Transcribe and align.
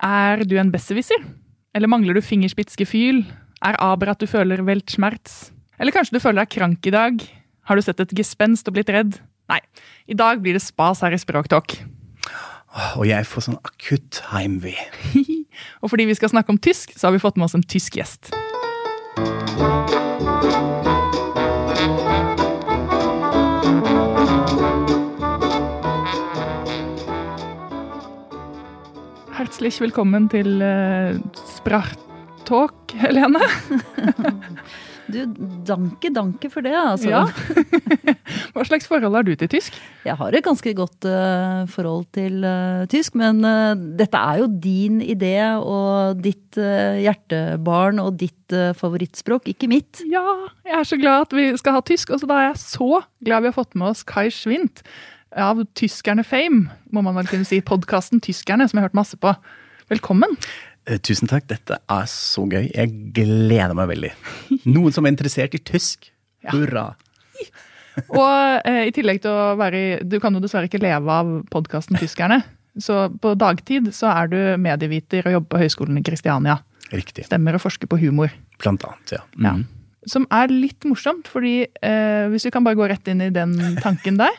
Er 0.00 0.46
du 0.48 0.56
en 0.56 0.72
besserwisser? 0.72 1.20
Eller 1.76 1.90
mangler 1.90 2.16
du 2.16 2.24
fingerspitzgefühl? 2.24 3.22
Er 3.60 3.76
aber 3.84 4.14
at 4.14 4.22
du 4.22 4.26
føler 4.26 4.62
weltschmerz? 4.64 5.50
Eller 5.80 5.92
kanskje 5.92 6.16
du 6.16 6.22
føler 6.22 6.42
deg 6.42 6.54
krank 6.56 6.88
i 6.88 6.94
dag? 6.94 7.20
Har 7.68 7.76
du 7.76 7.84
sett 7.84 8.00
et 8.00 8.14
gespenst 8.16 8.68
og 8.68 8.78
blitt 8.78 8.88
redd? 8.92 9.20
Nei, 9.52 9.60
i 10.08 10.16
dag 10.16 10.40
blir 10.40 10.56
det 10.56 10.64
spas 10.64 11.04
her 11.04 11.12
i 11.12 11.20
Språktalk. 11.20 11.76
Og 12.96 13.04
jeg 13.08 13.26
får 13.28 13.48
sånn 13.48 13.60
akutt 13.60 14.22
heimveh. 14.30 14.80
og 15.82 15.92
fordi 15.92 16.08
vi 16.08 16.16
skal 16.16 16.32
snakke 16.32 16.54
om 16.54 16.60
tysk, 16.62 16.96
så 16.96 17.08
har 17.08 17.16
vi 17.16 17.22
fått 17.22 17.36
med 17.36 17.50
oss 17.50 17.58
en 17.58 17.66
tysk 17.66 18.00
gjest. 18.00 18.32
Herzlich 29.60 29.82
velkommen 29.82 30.24
til 30.32 30.54
uh, 30.64 31.18
Sprachtalk, 31.52 32.94
Helene. 32.96 33.44
Du, 35.10 35.18
danke, 35.66 36.06
danke 36.14 36.46
for 36.52 36.62
det, 36.62 36.70
altså. 36.70 37.10
Ja. 37.10 37.24
Hva 38.54 38.62
slags 38.64 38.86
forhold 38.86 39.18
har 39.18 39.26
du 39.26 39.32
til 39.34 39.50
tysk? 39.50 39.74
Jeg 40.06 40.14
har 40.16 40.36
et 40.38 40.46
ganske 40.46 40.72
godt 40.78 41.04
uh, 41.10 41.66
forhold 41.68 42.06
til 42.14 42.46
uh, 42.46 42.86
tysk, 42.88 43.18
men 43.18 43.42
dette 43.98 44.16
er 44.16 44.40
jo 44.40 44.48
din 44.64 45.02
idé 45.02 45.34
og 45.58 46.22
ditt 46.22 46.56
hjertebarn 46.56 48.00
og 48.00 48.16
ditt 48.22 48.56
favorittspråk, 48.80 49.50
ikke 49.50 49.68
mitt. 49.68 50.06
Ja, 50.08 50.24
jeg 50.64 50.78
er 50.78 50.88
så 50.88 51.02
glad 51.02 51.26
at 51.26 51.36
vi 51.36 51.50
skal 51.60 51.76
ha 51.76 51.84
tysk, 51.84 52.14
og 52.14 52.22
så 52.22 52.30
da 52.30 52.38
er 52.38 52.52
jeg 52.52 52.62
så 52.64 52.92
glad 53.20 53.42
vi 53.42 53.52
har 53.52 53.60
fått 53.60 53.74
med 53.74 53.92
oss 53.92 54.06
Kai 54.06 54.30
Schwint 54.32 54.86
av 55.36 55.62
Tyskerne 55.78 56.24
Fame, 56.26 56.70
må 56.90 57.02
man 57.06 57.16
vel 57.18 57.28
kunne 57.30 57.48
si. 57.48 57.60
Podkasten 57.64 58.22
Tyskerne, 58.24 58.66
som 58.68 58.78
jeg 58.78 58.84
har 58.84 58.90
hørt 58.90 58.98
masse 58.98 59.18
på. 59.20 59.32
Velkommen. 59.90 60.36
Eh, 60.88 60.98
tusen 60.98 61.30
takk, 61.30 61.46
dette 61.50 61.78
er 61.78 62.10
så 62.10 62.46
gøy. 62.48 62.70
Jeg 62.72 62.92
gleder 63.16 63.76
meg 63.78 63.90
veldig. 63.92 64.12
Noen 64.74 64.94
som 64.94 65.06
er 65.06 65.14
interessert 65.14 65.54
i 65.56 65.62
tysk. 65.62 66.10
Ja. 66.46 66.54
Hurra! 66.54 66.86
Og 68.06 68.68
eh, 68.70 68.86
i 68.88 68.94
tillegg 68.94 69.20
til 69.24 69.34
å 69.34 69.56
være 69.60 69.78
i 69.80 69.88
Du 70.06 70.14
kan 70.22 70.32
jo 70.32 70.40
dessverre 70.40 70.70
ikke 70.70 70.80
leve 70.80 71.12
av 71.12 71.32
podkasten 71.52 71.98
Tyskerne. 72.00 72.40
Så 72.80 73.08
på 73.20 73.34
dagtid 73.34 73.90
så 73.92 74.12
er 74.14 74.30
du 74.30 74.38
medieviter 74.62 75.26
og 75.26 75.34
jobber 75.34 75.56
på 75.56 75.62
Høgskolen 75.64 75.98
i 75.98 76.04
Kristiania. 76.06 76.60
Riktig. 76.94 77.26
Stemmer 77.26 77.58
og 77.58 77.64
forsker 77.64 77.90
på 77.90 77.98
humor. 78.00 78.32
Blant 78.62 78.86
annet, 78.86 79.18
ja. 79.18 79.22
Mm. 79.36 79.46
ja. 79.46 79.79
Som 80.10 80.26
er 80.34 80.50
litt 80.52 80.86
morsomt, 80.88 81.30
fordi 81.30 81.56
eh, 81.66 82.24
hvis 82.32 82.48
vi 82.48 82.54
kan 82.54 82.66
bare 82.66 82.78
gå 82.78 82.88
rett 82.90 83.10
inn 83.10 83.22
i 83.22 83.32
den 83.34 83.56
tanken 83.80 84.18
der 84.20 84.34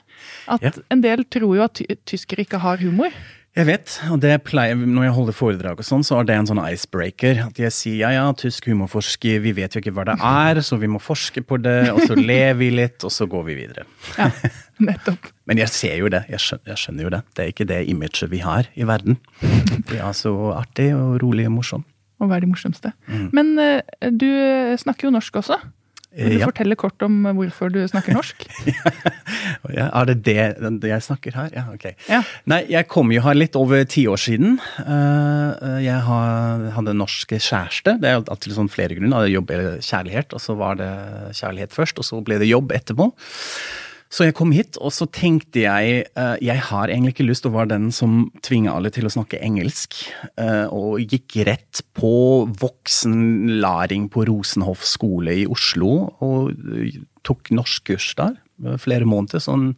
At 0.52 0.64
ja. 0.68 0.74
en 0.92 1.04
del 1.04 1.24
tror 1.32 1.56
jo 1.58 1.68
at 1.68 1.78
ty 1.80 1.88
tyskere 2.08 2.44
ikke 2.46 2.60
har 2.62 2.82
humor. 2.84 3.14
Jeg 3.52 3.68
vet, 3.68 3.94
og 4.08 4.22
det 4.24 4.32
pleier, 4.48 4.80
når 4.80 5.04
jeg 5.04 5.14
holder 5.18 5.36
foredrag 5.36 5.80
og 5.82 5.84
sånn, 5.84 6.06
så 6.08 6.22
er 6.22 6.28
det 6.30 6.38
en 6.40 6.48
sånn 6.48 6.62
icebreaker. 6.64 7.42
At 7.50 7.58
jeg 7.60 7.76
sier 7.76 7.98
ja 8.00 8.12
ja, 8.16 8.30
tysk 8.40 8.70
humorforsker, 8.72 9.42
vi 9.44 9.52
vet 9.58 9.76
jo 9.76 9.82
ikke 9.84 9.92
hva 9.98 10.06
det 10.08 10.16
er, 10.24 10.62
så 10.64 10.80
vi 10.80 10.88
må 10.88 11.02
forske 11.04 11.44
på 11.44 11.60
det, 11.60 11.90
og 11.92 12.00
så 12.08 12.16
ler 12.16 12.56
vi 12.62 12.70
litt, 12.72 13.04
og 13.04 13.12
så 13.12 13.28
går 13.28 13.44
vi 13.50 13.58
videre. 13.60 13.84
Ja, 14.16 14.30
nettopp. 14.88 15.28
Men 15.52 15.60
jeg 15.60 15.74
ser 15.76 16.00
jo 16.00 16.08
det, 16.14 16.24
jeg 16.32 16.46
skjønner, 16.46 16.72
jeg 16.72 16.84
skjønner, 16.86 17.04
jo 17.04 17.12
det. 17.18 17.22
Det 17.36 17.44
er 17.44 17.52
ikke 17.52 17.68
det 17.74 17.82
imaget 17.92 18.32
vi 18.32 18.40
har 18.46 18.72
i 18.72 18.88
verden. 18.88 19.20
Vi 19.44 20.00
er 20.00 20.16
så 20.16 20.32
artig 20.56 20.94
og 20.96 21.20
rolig 21.20 21.50
og 21.52 21.58
morsom. 21.58 21.84
Å 22.22 22.30
være 22.30 22.46
de 22.46 22.52
morsomste. 22.54 22.94
Mm. 23.10 23.28
Men 23.34 23.54
uh, 23.58 24.10
du 24.14 24.30
snakker 24.82 25.10
jo 25.10 25.16
norsk 25.18 25.42
også? 25.42 25.58
Vil 26.12 26.34
du 26.36 26.42
ja. 26.42 26.48
fortelle 26.50 26.76
kort 26.76 27.00
om 27.06 27.22
hvorfor 27.38 27.70
du 27.72 27.80
snakker 27.88 28.12
norsk? 28.18 28.44
ja, 29.78 29.86
er 29.88 30.10
det 30.10 30.18
det 30.26 30.90
jeg 30.90 31.06
snakker 31.06 31.38
her? 31.40 31.54
Ja, 31.56 31.64
ok. 31.72 31.86
Ja. 32.10 32.20
Nei, 32.52 32.66
jeg 32.74 32.90
kom 32.92 33.14
jo 33.16 33.24
her 33.24 33.38
litt 33.38 33.56
over 33.56 33.86
ti 33.88 34.04
år 34.12 34.20
siden. 34.20 34.58
Eh, 34.84 35.78
jeg 35.86 36.02
hadde 36.76 36.98
norsk 37.00 37.32
kjæreste. 37.38 37.96
Det 38.04 38.12
er 38.12 38.20
alltid 38.20 38.58
sånn 38.58 38.72
flere 38.72 38.98
grunner. 39.00 39.30
Jobb 39.32 39.56
eller 39.56 39.80
kjærlighet. 39.80 40.36
Og 40.36 40.44
så 40.44 40.58
var 40.60 40.82
det 40.82 40.92
kjærlighet 41.40 41.80
først, 41.80 42.04
og 42.04 42.10
så 42.10 42.20
ble 42.28 42.42
det 42.44 42.52
jobb 42.52 42.76
etterpå. 42.76 43.08
Så 44.12 44.28
jeg 44.28 44.36
kom 44.36 44.52
hit, 44.52 44.76
og 44.84 44.92
så 44.92 45.08
tenkte 45.08 45.64
jeg 45.64 46.04
uh, 46.20 46.36
jeg 46.44 46.60
har 46.68 46.92
egentlig 46.92 47.14
ikke 47.16 47.30
lyst 47.30 47.46
til 47.46 47.54
å 47.54 47.56
være 47.62 47.72
den 47.72 47.88
som 47.96 48.26
tvinger 48.44 48.76
alle 48.76 48.92
til 48.92 49.08
å 49.08 49.14
snakke 49.14 49.40
engelsk. 49.40 49.96
Uh, 50.36 50.68
og 50.68 51.14
gikk 51.14 51.40
rett 51.48 51.80
på 51.96 52.12
voksenlæring 52.60 54.10
på 54.12 54.26
Rosenhoff 54.28 54.84
skole 54.88 55.38
i 55.44 55.48
Oslo. 55.48 55.94
Og 56.28 56.52
uh, 56.52 57.00
tok 57.28 57.54
norskkurs 57.56 58.12
der. 58.20 58.36
Flere 58.84 59.08
måneder. 59.10 59.42
Sånn 59.42 59.72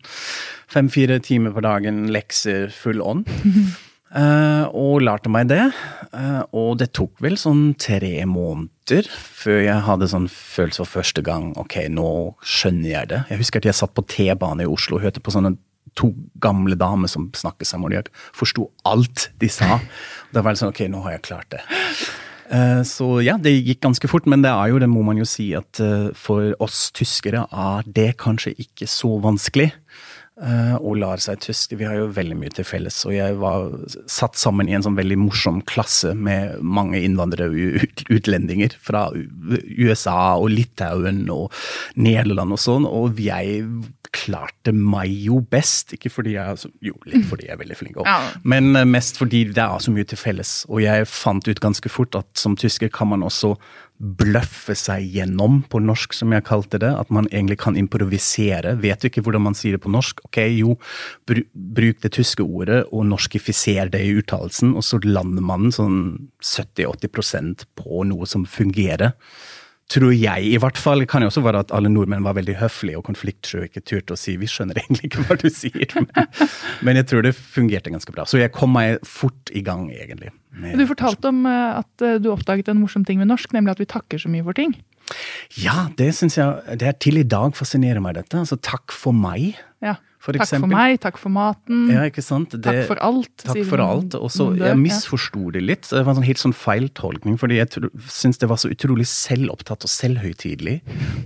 fem-fire 0.72 1.22
timer 1.24 1.54
på 1.54 1.62
dagen, 1.64 2.08
lekser 2.12 2.74
full. 2.74 3.06
Uh, 3.06 4.66
og 4.84 5.06
lærte 5.06 5.30
meg 5.30 5.54
det. 5.54 5.68
Og 6.58 6.80
det 6.82 6.90
tok 6.98 7.22
vel 7.22 7.38
sånn 7.40 7.76
tre 7.78 8.18
måneder 8.26 8.73
før 8.90 9.62
jeg 9.64 9.84
hadde 9.86 10.10
sånn 10.12 10.26
følelse 10.32 10.84
for 10.84 11.00
første 11.00 11.24
gang 11.24 11.52
ok, 11.60 11.88
nå 11.90 12.08
skjønner 12.44 12.90
jeg 12.90 13.12
det. 13.14 13.22
Jeg 13.32 13.40
husker 13.40 13.62
at 13.62 13.70
jeg 13.70 13.78
satt 13.80 13.94
på 13.96 14.04
T-bane 14.12 14.66
i 14.66 14.70
Oslo 14.70 14.98
og 14.98 15.06
hørte 15.06 15.24
på 15.24 15.34
sånne 15.34 15.56
to 16.00 16.10
gamle 16.42 16.76
damer 16.80 17.08
som 17.12 17.30
snakket 17.38 17.70
sammen, 17.70 17.94
jeg 17.94 18.10
forsto 18.34 18.68
alt 18.90 19.30
de 19.40 19.50
sa. 19.52 19.78
Da 20.34 20.42
var 20.42 20.54
det 20.54 20.64
sånn 20.64 20.74
ok, 20.74 20.86
nå 20.90 21.04
har 21.06 21.18
jeg 21.18 21.26
klart 21.30 21.52
det. 21.54 21.62
Uh, 22.54 22.82
så 22.86 23.22
ja, 23.24 23.38
det 23.40 23.54
gikk 23.56 23.84
ganske 23.86 24.10
fort, 24.10 24.28
men 24.30 24.44
det 24.44 24.52
er 24.52 24.74
jo, 24.74 24.82
det 24.82 24.90
må 24.92 25.06
man 25.06 25.22
jo 25.22 25.28
si, 25.28 25.52
at 25.58 25.80
for 26.18 26.52
oss 26.64 26.88
tyskere 26.98 27.46
er 27.48 27.88
det 27.88 28.14
kanskje 28.22 28.56
ikke 28.66 28.90
så 28.90 29.16
vanskelig. 29.24 29.72
Eh, 30.42 30.76
og 30.82 30.96
lar 30.98 31.22
seg 31.22 31.44
tyske. 31.46 31.78
Vi 31.78 31.86
har 31.86 32.00
jo 32.00 32.08
veldig 32.14 32.36
mye 32.40 32.54
til 32.54 32.66
felles. 32.66 33.04
Og 33.06 33.14
jeg 33.14 33.36
var 33.38 33.68
satt 34.10 34.40
sammen 34.40 34.70
i 34.70 34.74
en 34.74 34.82
sånn 34.82 34.98
veldig 34.98 35.20
morsom 35.22 35.60
klasse 35.70 36.16
med 36.18 36.58
mange 36.66 36.98
innvandrere 37.06 37.52
og 37.52 38.08
utlendinger 38.16 38.74
fra 38.82 39.12
USA 39.14 40.34
og 40.40 40.50
Litauen 40.56 41.28
og 41.30 41.54
Nederland 42.02 42.58
og 42.58 42.64
sånn, 42.64 42.90
og 42.90 43.22
jeg 43.22 43.62
klarte 44.14 44.74
meg 44.74 45.14
jo 45.28 45.38
best. 45.54 45.94
Ikke 45.94 46.10
fordi 46.14 46.34
jeg 46.36 46.74
Jo, 46.82 46.98
litt 47.10 47.30
fordi 47.30 47.48
jeg 47.48 47.56
er 47.56 47.62
veldig 47.62 47.78
flink 47.78 48.02
òg, 48.02 48.10
ja. 48.10 48.34
men 48.42 48.74
eh, 48.78 48.90
mest 48.90 49.22
fordi 49.22 49.46
det 49.54 49.62
er 49.62 49.86
så 49.86 49.94
mye 49.94 50.10
til 50.10 50.18
felles. 50.18 50.64
Og 50.70 50.82
jeg 50.82 51.10
fant 51.10 51.46
ut 51.46 51.62
ganske 51.62 51.94
fort 51.94 52.18
at 52.18 52.30
som 52.40 52.58
tysker 52.58 52.90
kan 52.94 53.14
man 53.14 53.26
også 53.26 53.54
bløffe 54.04 54.76
seg 54.76 55.06
gjennom, 55.16 55.62
på 55.72 55.80
norsk 55.80 56.16
som 56.18 56.34
jeg 56.36 56.46
kalte 56.48 56.80
det. 56.84 56.92
At 56.92 57.12
man 57.14 57.30
egentlig 57.32 57.60
kan 57.64 57.78
improvisere. 57.80 58.76
Vet 58.84 59.02
du 59.02 59.10
ikke 59.10 59.24
hvordan 59.26 59.46
man 59.48 59.58
sier 59.58 59.78
det 59.78 59.84
på 59.86 59.94
norsk? 59.94 60.24
Ok, 60.28 60.42
jo, 60.52 60.76
bruk 61.28 62.04
det 62.04 62.14
tyske 62.18 62.44
ordet 62.44 62.84
og 62.92 63.08
norskifiser 63.10 63.92
det 63.94 64.04
i 64.04 64.14
uttalelsen, 64.20 64.76
og 64.76 64.86
så 64.86 65.00
lander 65.06 65.46
man 65.46 65.72
sånn 65.74 66.00
70-80% 66.44 67.68
på 67.80 68.04
noe 68.10 68.30
som 68.30 68.48
fungerer. 68.50 69.16
Tror 69.92 70.14
jeg, 70.16 70.48
i 70.48 70.60
hvert 70.62 70.80
fall. 70.80 71.04
Det 71.04 71.10
kan 71.12 71.22
jo 71.22 71.30
også 71.30 71.44
være 71.44 71.66
at 71.66 71.74
alle 71.76 71.92
nordmenn 71.92 72.24
var 72.26 72.38
veldig 72.38 72.56
høflige 72.62 72.98
og 72.98 73.06
konfliktsky 73.06 73.68
ikke 73.68 73.84
turte 73.84 74.16
å 74.16 74.20
si 74.20 74.38
'vi 74.40 74.48
skjønner 74.50 74.80
egentlig 74.82 75.12
ikke 75.12 75.26
hva 75.28 75.38
du 75.40 75.50
sier'. 75.52 75.98
Men, 76.00 76.30
men 76.82 77.00
jeg 77.00 77.10
tror 77.12 77.24
det 77.24 77.36
fungerte 77.36 77.92
ganske 77.94 78.16
bra. 78.16 78.26
Så 78.26 78.40
jeg 78.40 78.56
kom 78.56 78.74
meg 78.74 79.04
fort 79.06 79.52
i 79.54 79.62
gang, 79.62 79.92
egentlig. 79.92 80.32
Du 80.54 80.86
fortalte 80.90 81.32
om 81.32 81.46
eh, 81.50 81.82
at 81.82 82.06
eh, 82.06 82.20
du 82.22 82.30
oppdaget 82.34 82.70
en 82.70 82.82
morsom 82.84 83.06
ting 83.08 83.22
med 83.22 83.32
norsk, 83.32 83.54
nemlig 83.56 83.76
at 83.76 83.82
vi 83.82 83.90
takker 83.90 84.22
så 84.22 84.32
mye 84.32 84.46
for 84.46 84.58
ting. 84.58 84.76
Ja, 85.60 85.90
det 86.00 86.14
syns 86.16 86.38
jeg 86.40 86.78
det 86.80 86.88
er 86.88 86.98
til 87.02 87.20
i 87.20 87.28
dag 87.28 87.58
fascinerer 87.58 88.04
meg 88.04 88.18
dette. 88.20 88.38
Altså 88.40 88.60
takk 88.62 88.94
for 88.96 89.16
meg. 89.16 89.58
Ja. 89.84 89.98
For 90.24 90.32
takk 90.32 90.46
eksempel. 90.46 90.70
for 90.70 90.78
meg, 90.78 91.00
takk 91.04 91.18
for 91.20 91.34
maten. 91.36 91.80
Ja, 91.92 92.06
ikke 92.08 92.24
sant? 92.24 92.54
Det, 92.56 92.64
takk 92.64 92.86
for 92.94 93.02
alt. 93.04 93.34
Takk 93.44 93.60
for 93.68 93.84
alt. 93.84 94.16
Og 94.16 94.32
så 94.32 94.46
Jeg 94.56 94.80
misforsto 94.80 95.50
det 95.52 95.64
litt. 95.66 95.90
Det 95.90 96.00
var 96.00 96.14
en 96.14 96.22
sånn 96.22 96.28
helt 96.30 96.40
sånn 96.40 96.56
feiltolkning, 96.56 97.36
fordi 97.42 97.58
jeg 97.60 97.90
syns 98.08 98.40
det 98.40 98.48
var 98.48 98.62
så 98.62 98.72
utrolig 98.72 99.04
selvopptatt 99.12 99.84
og 99.84 99.92
selvhøytidelig. 99.92 100.78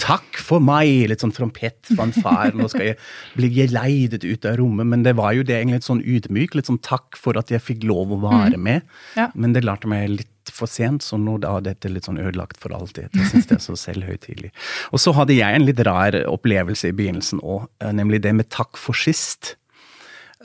Takk 0.02 0.42
for 0.42 0.64
meg! 0.64 1.12
Litt 1.12 1.22
sånn 1.22 1.36
trompett, 1.36 1.92
fanfare, 1.94 2.56
nå 2.58 2.72
skal 2.74 2.92
jeg 2.92 2.98
bli 3.38 3.52
geleidet 3.60 4.26
ut 4.26 4.50
av 4.50 4.58
rommet. 4.64 4.90
Men 4.90 5.06
det 5.06 5.14
var 5.20 5.38
jo 5.38 5.46
det 5.46 5.60
egentlig 5.60 5.84
litt 5.84 5.92
sånn 5.92 6.02
ydmyk. 6.02 6.58
Litt 6.58 6.72
sånn 6.72 6.82
takk 6.82 7.20
for 7.22 7.38
at 7.38 7.54
jeg 7.54 7.62
fikk 7.62 7.86
lov 7.86 8.18
å 8.18 8.22
være 8.26 8.58
mm. 8.58 8.66
med. 8.66 8.98
Ja. 9.20 9.30
Men 9.38 9.54
det 9.54 9.62
lærte 9.68 9.92
meg 9.94 10.10
litt 10.16 10.34
for 10.54 10.70
sent, 10.72 11.06
så 11.06 11.20
nå 11.20 11.38
er 11.42 11.64
dette 11.66 11.92
litt 11.92 12.08
sånn 12.08 12.20
ødelagt 12.22 12.60
for 12.62 12.76
alltid. 12.76 13.12
Jeg 13.14 13.32
syns 13.32 13.50
det 13.50 13.58
er 13.60 13.64
så 13.64 13.78
selvhøytidelig. 13.80 14.52
Og 14.92 15.04
så 15.04 15.14
hadde 15.18 15.38
jeg 15.38 15.60
en 15.60 15.68
litt 15.68 15.82
rar 15.88 16.18
opplevelse 16.28 16.92
i 16.92 16.98
begynnelsen 16.98 17.44
òg, 17.44 17.70
eh, 17.84 17.94
nemlig 17.96 18.24
det 18.26 18.36
med 18.38 18.52
takk 18.54 18.80
for 18.80 18.98
sist. 18.98 19.56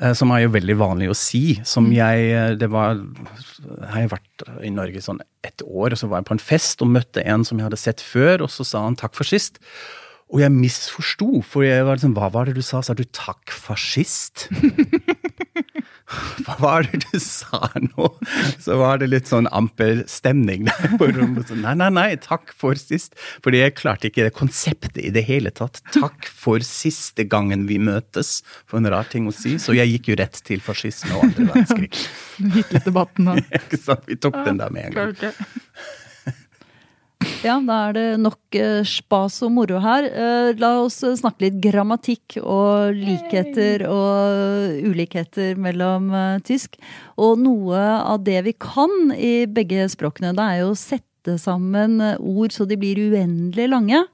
Eh, 0.01 0.15
som 0.17 0.31
er 0.33 0.47
jo 0.47 0.53
veldig 0.55 0.77
vanlig 0.81 1.11
å 1.13 1.17
si. 1.17 1.59
Som 1.69 1.91
mm. 1.91 1.95
jeg 1.99 2.29
eh, 2.33 2.53
Det 2.57 2.69
var 2.73 2.97
Jeg 2.97 3.91
har 3.93 4.13
vært 4.15 4.47
i 4.65 4.71
Norge 4.73 5.03
sånn 5.05 5.21
et 5.45 5.65
år, 5.67 5.93
og 5.93 5.99
så 6.01 6.09
var 6.09 6.23
jeg 6.23 6.31
på 6.31 6.37
en 6.39 6.47
fest 6.47 6.85
og 6.85 6.93
møtte 6.95 7.25
en 7.29 7.45
som 7.45 7.61
jeg 7.61 7.69
hadde 7.69 7.81
sett 7.81 8.05
før, 8.05 8.47
og 8.47 8.53
så 8.53 8.65
sa 8.67 8.87
han 8.87 8.97
takk 8.99 9.15
for 9.19 9.29
sist. 9.29 9.61
Og 10.33 10.41
jeg 10.41 10.53
misforsto, 10.55 11.43
for 11.45 11.67
jeg 11.67 11.85
var 11.85 11.99
liksom, 11.99 12.15
hva 12.17 12.31
var 12.33 12.49
det 12.49 12.57
du 12.57 12.65
sa? 12.65 12.81
Sa 12.81 12.97
du 12.97 13.05
'takk, 13.05 13.53
fascist'? 13.53 14.49
hva 16.45 16.57
var 16.61 16.87
det 16.89 17.03
du 17.05 17.19
sa 17.21 17.69
nå? 17.77 18.09
Så 18.61 18.79
var 18.81 19.03
det 19.03 19.11
litt 19.13 19.29
sånn 19.29 19.49
amper 19.53 20.03
stemning 20.11 20.65
der 20.69 20.97
på 20.97 21.11
rommet. 21.13 21.49
Så, 21.49 21.57
nei, 21.61 21.75
nei, 21.79 21.91
nei, 21.93 22.09
takk 22.21 22.53
for 22.57 22.79
sist. 22.81 23.17
Fordi 23.45 23.61
jeg 23.61 23.77
klarte 23.77 24.09
ikke 24.09 24.27
det 24.27 24.35
konseptet 24.37 25.01
i 25.05 25.13
det 25.15 25.25
hele 25.29 25.53
tatt. 25.53 25.83
Takk 25.93 26.29
for 26.29 26.65
siste 26.65 27.29
gangen 27.29 27.69
vi 27.69 27.77
møtes. 27.83 28.41
For 28.65 28.81
en 28.81 28.89
rar 28.93 29.09
ting 29.13 29.29
å 29.29 29.37
si. 29.37 29.59
Så 29.61 29.77
jeg 29.77 29.93
gikk 29.95 30.13
jo 30.13 30.21
rett 30.23 30.41
til 30.49 30.65
fascisme 30.65 31.13
og 31.17 31.29
andre 31.29 31.51
verdenskrig. 31.53 31.93
Hitler-debatten 32.57 33.29
da. 33.29 33.37
Ikke 33.61 33.81
sant? 33.81 34.09
Vi 34.09 34.17
tok 34.17 34.41
den 34.49 34.65
der 34.65 34.73
med 34.73 34.91
en 34.91 34.97
gang. 34.97 35.37
Ja, 37.43 37.57
da 37.59 37.77
er 37.89 37.95
det 37.97 38.05
nok 38.23 38.57
eh, 38.59 38.85
spas 38.87 39.41
og 39.43 39.51
moro 39.57 39.81
her. 39.83 40.07
Eh, 40.07 40.53
la 40.61 40.71
oss 40.85 41.01
eh, 41.03 41.17
snakke 41.19 41.49
litt 41.49 41.59
grammatikk 41.63 42.37
og 42.43 42.95
likheter 42.95 43.83
og 43.91 44.79
ulikheter 44.87 45.59
mellom 45.61 46.11
tysk. 46.47 46.79
Og 47.19 47.41
noe 47.43 47.81
av 47.99 48.23
det 48.27 48.45
vi 48.47 48.55
kan 48.55 49.11
i 49.17 49.47
begge 49.51 49.89
språkene, 49.91 50.35
det 50.39 50.45
er 50.47 50.63
jo 50.63 50.73
å 50.73 50.79
sette 50.79 51.39
sammen 51.39 52.01
ord 52.19 52.55
så 52.55 52.67
de 52.67 52.79
blir 52.79 52.99
uendelig 53.11 53.69
lange. 53.71 54.05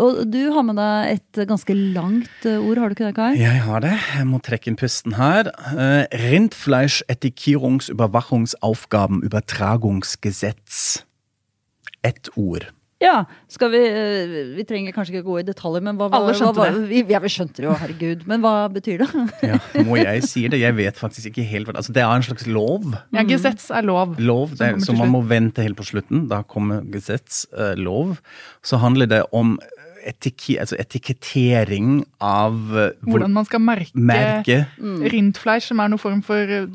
Og 0.00 0.22
du 0.32 0.48
har 0.54 0.64
med 0.64 0.78
deg 0.80 1.18
et 1.18 1.40
ganske 1.48 1.74
langt 1.76 2.46
ord, 2.48 2.78
har 2.80 2.88
du 2.88 2.94
ikke 2.96 3.10
det, 3.10 3.16
Kai? 3.16 3.32
Jeg 3.36 3.60
har 3.66 3.84
det. 3.84 3.92
Jeg 4.16 4.28
må 4.28 4.40
trekke 4.40 4.72
inn 4.72 4.78
pusten 4.80 5.16
her. 5.18 5.52
Uh, 5.72 6.08
Ett 12.06 12.32
ord. 12.36 12.68
Ja, 13.02 13.24
skal 13.50 13.72
vi 13.72 13.80
eh, 13.82 14.34
Vi 14.56 14.64
trenger 14.66 14.94
kanskje 14.94 15.16
ikke 15.16 15.26
gå 15.26 15.38
i 15.40 15.46
detaljer, 15.46 15.82
men 15.84 15.98
hva, 15.98 16.06
hva, 16.10 16.20
Alle 16.20 16.34
skjønte 16.38 16.60
hva, 16.60 16.68
det. 16.70 16.84
Vi, 16.90 17.02
ja, 17.10 17.20
vi 17.22 17.30
skjønte 17.32 17.58
det 17.58 17.66
jo, 17.66 17.74
herregud. 17.80 18.24
Men 18.30 18.44
hva 18.44 18.54
betyr 18.72 19.02
det? 19.02 19.08
Ja, 19.52 19.58
må 19.86 19.98
jeg 19.98 20.22
si 20.28 20.44
det? 20.52 20.60
Jeg 20.62 20.76
vet 20.78 20.98
faktisk 20.98 21.32
ikke 21.32 21.46
helt 21.50 21.70
hva 21.70 21.76
altså, 21.80 21.94
Det 21.96 22.04
er 22.04 22.14
en 22.14 22.26
slags 22.26 22.46
lov. 22.46 22.92
Ja, 23.14 23.26
Gesetz 23.26 23.68
er 23.74 23.86
lov. 23.86 24.14
Lov, 24.22 24.54
det, 24.60 24.74
Så 24.86 24.94
man 24.96 25.10
må 25.14 25.22
vente 25.26 25.64
helt 25.66 25.78
på 25.80 25.86
slutten. 25.88 26.28
Da 26.30 26.42
kommer 26.46 26.86
Gesetz, 26.94 27.44
eh, 27.56 27.74
lov. 27.80 28.20
Så 28.62 28.78
handler 28.82 29.10
det 29.10 29.24
om 29.34 29.56
etiki, 30.06 30.58
altså 30.60 30.76
etikettering 30.80 32.04
av 32.20 32.52
eh, 32.76 32.90
hvor- 33.02 33.18
Hvordan 33.18 33.32
man 33.32 33.44
skal 33.48 33.60
merke, 33.60 33.92
merke. 33.94 34.66
rindfleisch, 35.12 35.66
som 35.68 35.80
er 35.80 35.88
noen 35.92 35.98
form 36.02 36.22
for 36.22 36.36
eh, 36.36 36.66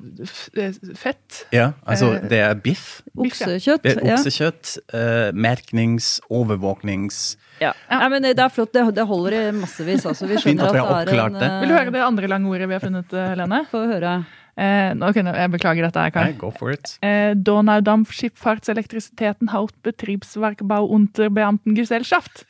eh, 0.57 0.73
fett. 0.95 1.45
Ja, 1.51 1.71
altså 1.85 2.17
det 2.29 2.39
er 2.43 2.53
biff. 2.55 3.01
Oksekjøtt. 3.17 3.81
Det 3.83 3.97
er 3.97 4.05
ja. 4.05 4.15
oksekjøtt. 4.17 4.77
eh, 4.93 5.31
merknings, 5.33 6.19
overvåknings 6.29 7.35
Ja. 7.59 7.73
Nei, 7.89 8.09
men 8.09 8.21
det 8.21 8.37
er 8.39 8.49
flott. 8.53 8.71
Det, 8.73 8.93
det 8.95 9.05
holder 9.07 9.33
i 9.33 9.51
massevis. 9.51 10.05
Altså. 10.05 10.27
Vi 10.29 10.35
Fint 10.37 10.59
skjønner 10.61 10.67
at 10.69 10.73
vi 10.73 10.79
har 10.79 10.85
at 11.01 11.07
det 11.07 11.13
er 11.13 11.17
oppklart 11.23 11.33
en 11.33 11.39
det. 11.41 11.49
Vil 11.61 11.69
du 11.69 11.73
høre 11.77 11.91
det 11.95 12.01
andre 12.05 12.27
lange 12.29 12.47
ordet 12.51 12.67
vi 12.69 12.73
har 12.77 12.81
funnet, 12.83 13.11
Helene? 13.11 13.63
Få 13.71 13.77
høre. 13.89 14.25
Eh, 14.57 14.93
kunne- 15.13 15.35
jeg 15.37 15.51
beklager 15.53 15.83
dette, 15.85 15.99
her, 16.01 16.09
Kai. 16.11 16.23
Nei, 16.31 16.37
go 16.37 16.49
for 16.51 16.71
it. 16.71 16.97
Eh, 17.05 17.33
Donaudampfschifffahrtselektrisitäten 17.35 19.47
Hauptbetriebswerkbau 19.53 20.87
unter 20.93 21.29
Beamtengesellschaft. 21.29 22.45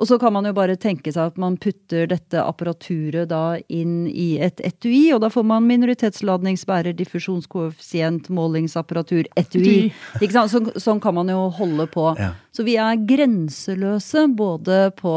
Og 0.00 0.08
så 0.08 0.16
kan 0.18 0.32
man 0.32 0.46
jo 0.48 0.54
bare 0.56 0.74
tenke 0.80 1.12
seg 1.12 1.32
at 1.34 1.36
man 1.40 1.58
putter 1.60 2.06
dette 2.08 2.40
apparaturet 2.40 3.28
da 3.28 3.58
inn 3.68 4.06
i 4.08 4.38
et 4.40 4.60
etui, 4.64 5.12
og 5.12 5.20
da 5.20 5.28
får 5.28 5.44
man 5.44 5.66
minoritetsladningsbærer, 5.68 6.96
diffusjonskoeffisient, 6.96 8.30
målingsapparatur, 8.32 9.28
etui. 9.36 9.92
Ikke 10.20 10.32
sant? 10.32 10.50
Så, 10.54 10.62
sånn 10.80 11.02
kan 11.02 11.14
man 11.18 11.28
jo 11.28 11.44
holde 11.58 11.86
på. 11.92 12.06
Ja. 12.18 12.32
Så 12.56 12.64
vi 12.64 12.78
er 12.80 12.96
grenseløse 13.08 14.26
både 14.36 14.86
på 14.96 15.12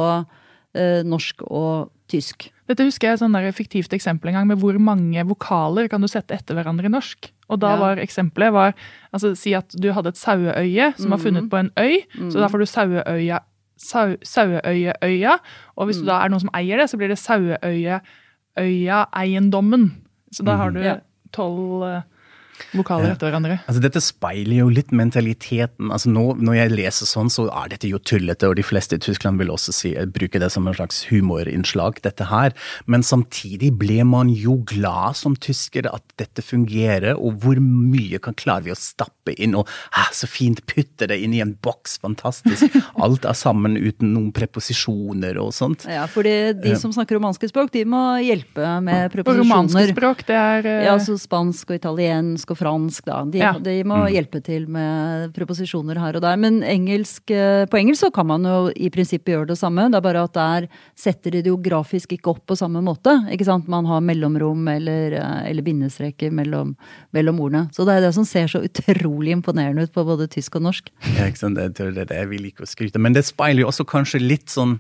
eh, 0.75 1.01
norsk 1.07 1.47
og 1.47 1.89
tysk. 2.11 2.49
Dette 2.69 2.85
husker 2.85 3.11
jeg 3.11 3.21
sånn 3.21 3.35
et 3.37 3.55
fiktivt 3.57 3.93
eksempel 3.93 4.29
en 4.31 4.39
gang 4.39 4.47
med 4.49 4.59
hvor 4.61 4.77
mange 4.81 5.21
vokaler 5.29 5.87
kan 5.89 6.01
du 6.01 6.09
sette 6.09 6.33
etter 6.37 6.57
hverandre 6.57 6.89
i 6.89 6.93
norsk. 6.93 7.31
Og 7.49 7.59
da 7.61 7.75
Ja. 7.75 7.79
var 7.79 7.97
eksempelet 8.01 8.51
var, 8.53 8.73
altså 9.13 9.35
Si 9.37 9.53
at 9.53 9.69
du 9.69 9.91
hadde 9.93 10.09
et 10.09 10.17
saueøye 10.17 10.93
som 10.97 11.11
var 11.11 11.19
funnet 11.21 11.49
på 11.49 11.59
en 11.59 11.71
øy. 11.77 12.01
Så 12.31 12.41
da 12.41 12.47
får 12.49 12.59
du 12.59 12.65
saueøya, 12.65 13.39
sau, 13.39 13.54
saueøyeøya. 13.77 15.33
Og 15.75 15.85
hvis 15.85 15.97
du 16.01 16.05
da 16.07 16.13
er 16.23 16.29
noen 16.31 16.41
som 16.45 16.49
eier 16.55 16.77
det, 16.81 16.89
så 16.89 16.97
blir 16.97 17.09
det 17.11 17.19
saueøyeøya-eiendommen. 17.21 19.83
Så 20.31 20.43
da 20.43 20.55
har 20.59 20.69
du 20.71 20.79
Ja. 20.79 20.95
tolv 21.33 21.83
eh, 21.83 22.01
vokaler 22.75 23.13
etter 23.13 23.29
hverandre. 23.29 23.59
Altså 23.65 23.83
Dette 23.83 24.01
speiler 24.03 24.59
jo 24.61 24.69
litt 24.71 24.93
mentaliteten. 24.95 25.91
Altså 25.93 26.11
nå, 26.13 26.25
Når 26.39 26.57
jeg 26.59 26.73
leser 26.73 27.09
sånn, 27.09 27.31
så 27.31 27.47
er 27.51 27.71
dette 27.73 27.89
jo 27.89 27.99
tullete, 27.99 28.49
og 28.49 28.57
de 28.59 28.65
fleste 28.65 28.97
i 28.97 29.01
Tyskland 29.01 29.41
vil 29.41 29.51
også 29.53 29.73
si, 29.75 29.93
bruke 30.15 30.41
det 30.41 30.51
som 30.53 30.67
en 30.67 30.77
slags 30.77 31.03
humorinnslag, 31.09 32.01
dette 32.05 32.29
her. 32.29 32.55
Men 32.91 33.05
samtidig 33.05 33.73
ble 33.79 34.01
man 34.07 34.31
jo 34.33 34.59
glad 34.67 35.17
som 35.19 35.35
tysker 35.35 35.89
at 35.91 36.03
dette 36.19 36.43
fungerer, 36.45 37.15
og 37.15 37.41
hvor 37.43 37.59
mye 37.61 38.19
kan 38.23 38.37
klarer 38.37 38.67
vi 38.67 38.73
å 38.75 38.79
stappe 38.79 39.35
inn, 39.41 39.55
og 39.57 39.69
ah, 39.97 40.11
så 40.15 40.29
fint 40.29 40.61
putte 40.69 41.09
det 41.09 41.17
inn 41.21 41.35
i 41.35 41.41
en 41.43 41.55
boks, 41.65 41.99
fantastisk. 42.03 42.75
Alt 43.03 43.27
er 43.27 43.37
sammen 43.37 43.77
uten 43.77 44.13
noen 44.13 44.31
preposisjoner 44.35 45.39
og 45.41 45.53
sånt. 45.55 45.87
Ja, 45.89 46.05
fordi 46.11 46.53
de 46.61 46.75
som 46.79 46.93
snakker 46.95 47.19
romanske 47.19 47.49
språk, 47.51 47.71
de 47.75 47.85
må 47.89 48.03
hjelpe 48.23 48.77
med 48.85 49.13
Og 49.25 49.31
romanske 49.41 49.87
språk, 49.91 50.25
det 50.27 50.37
er 50.39 50.69
eh, 50.69 50.83
Ja, 50.85 50.95
altså 50.95 51.17
spansk 51.19 51.71
og 51.71 51.79
italiensk 51.79 52.44
og 52.53 52.57
fransk, 52.57 53.05
da. 53.05 53.23
De, 53.29 53.37
Ja. 53.39 53.53
de 53.59 53.83
må 53.83 54.07
hjelpe 54.09 54.41
til 54.43 54.67
med 54.67 55.33
preposisjoner 55.35 55.99
her 55.99 56.15
og 56.15 56.21
der. 56.21 56.37
Men 56.37 56.61
engelsk, 56.63 57.29
eh, 57.31 57.65
på 57.65 57.77
engelsk 57.77 58.05
så 58.07 58.11
kan 58.13 58.27
man 58.27 58.43
jo 58.43 58.71
i 58.75 58.89
prinsippet 58.89 59.33
gjøre 59.35 59.47
det 59.47 59.57
samme. 59.59 59.89
Det 59.91 59.99
er 59.99 60.01
bare 60.01 60.23
at 60.23 60.33
der 60.33 60.67
setter 60.95 61.31
de 61.31 61.41
det 61.41 61.51
jo 61.51 61.57
grafisk 61.57 62.13
ikke 62.17 62.33
opp 62.33 62.45
på 62.47 62.57
samme 62.57 62.81
måte. 62.81 63.13
Ikke 63.31 63.45
sant? 63.45 63.67
Man 63.67 63.85
har 63.85 64.01
mellomrom 64.01 64.67
eller, 64.67 65.13
eh, 65.13 65.49
eller 65.51 65.61
bindestreker 65.61 66.31
mellom, 66.31 66.75
mellom 67.13 67.39
ordene. 67.39 67.69
Så 67.71 67.85
det 67.85 67.97
er 67.97 68.01
det 68.07 68.13
som 68.13 68.25
ser 68.25 68.47
så 68.47 68.63
utrolig 68.63 69.31
imponerende 69.35 69.83
ut 69.83 69.93
på 69.93 70.05
både 70.05 70.27
tysk 70.27 70.55
og 70.55 70.63
norsk. 70.63 70.89
Ja, 71.17 71.27
ikke 71.29 71.37
sant? 71.37 71.55
Det, 71.55 71.73
det, 71.75 72.07
det, 72.09 72.27
vi 72.29 72.37
liker 72.37 72.45
vil 72.45 72.51
ikke 72.51 72.65
å 72.65 72.69
skryte. 72.69 73.01
Men 73.01 73.15
det 73.15 73.25
speiler 73.27 73.63
jo 73.65 73.69
også 73.71 73.85
kanskje 73.87 74.21
litt 74.21 74.51
sånn 74.53 74.79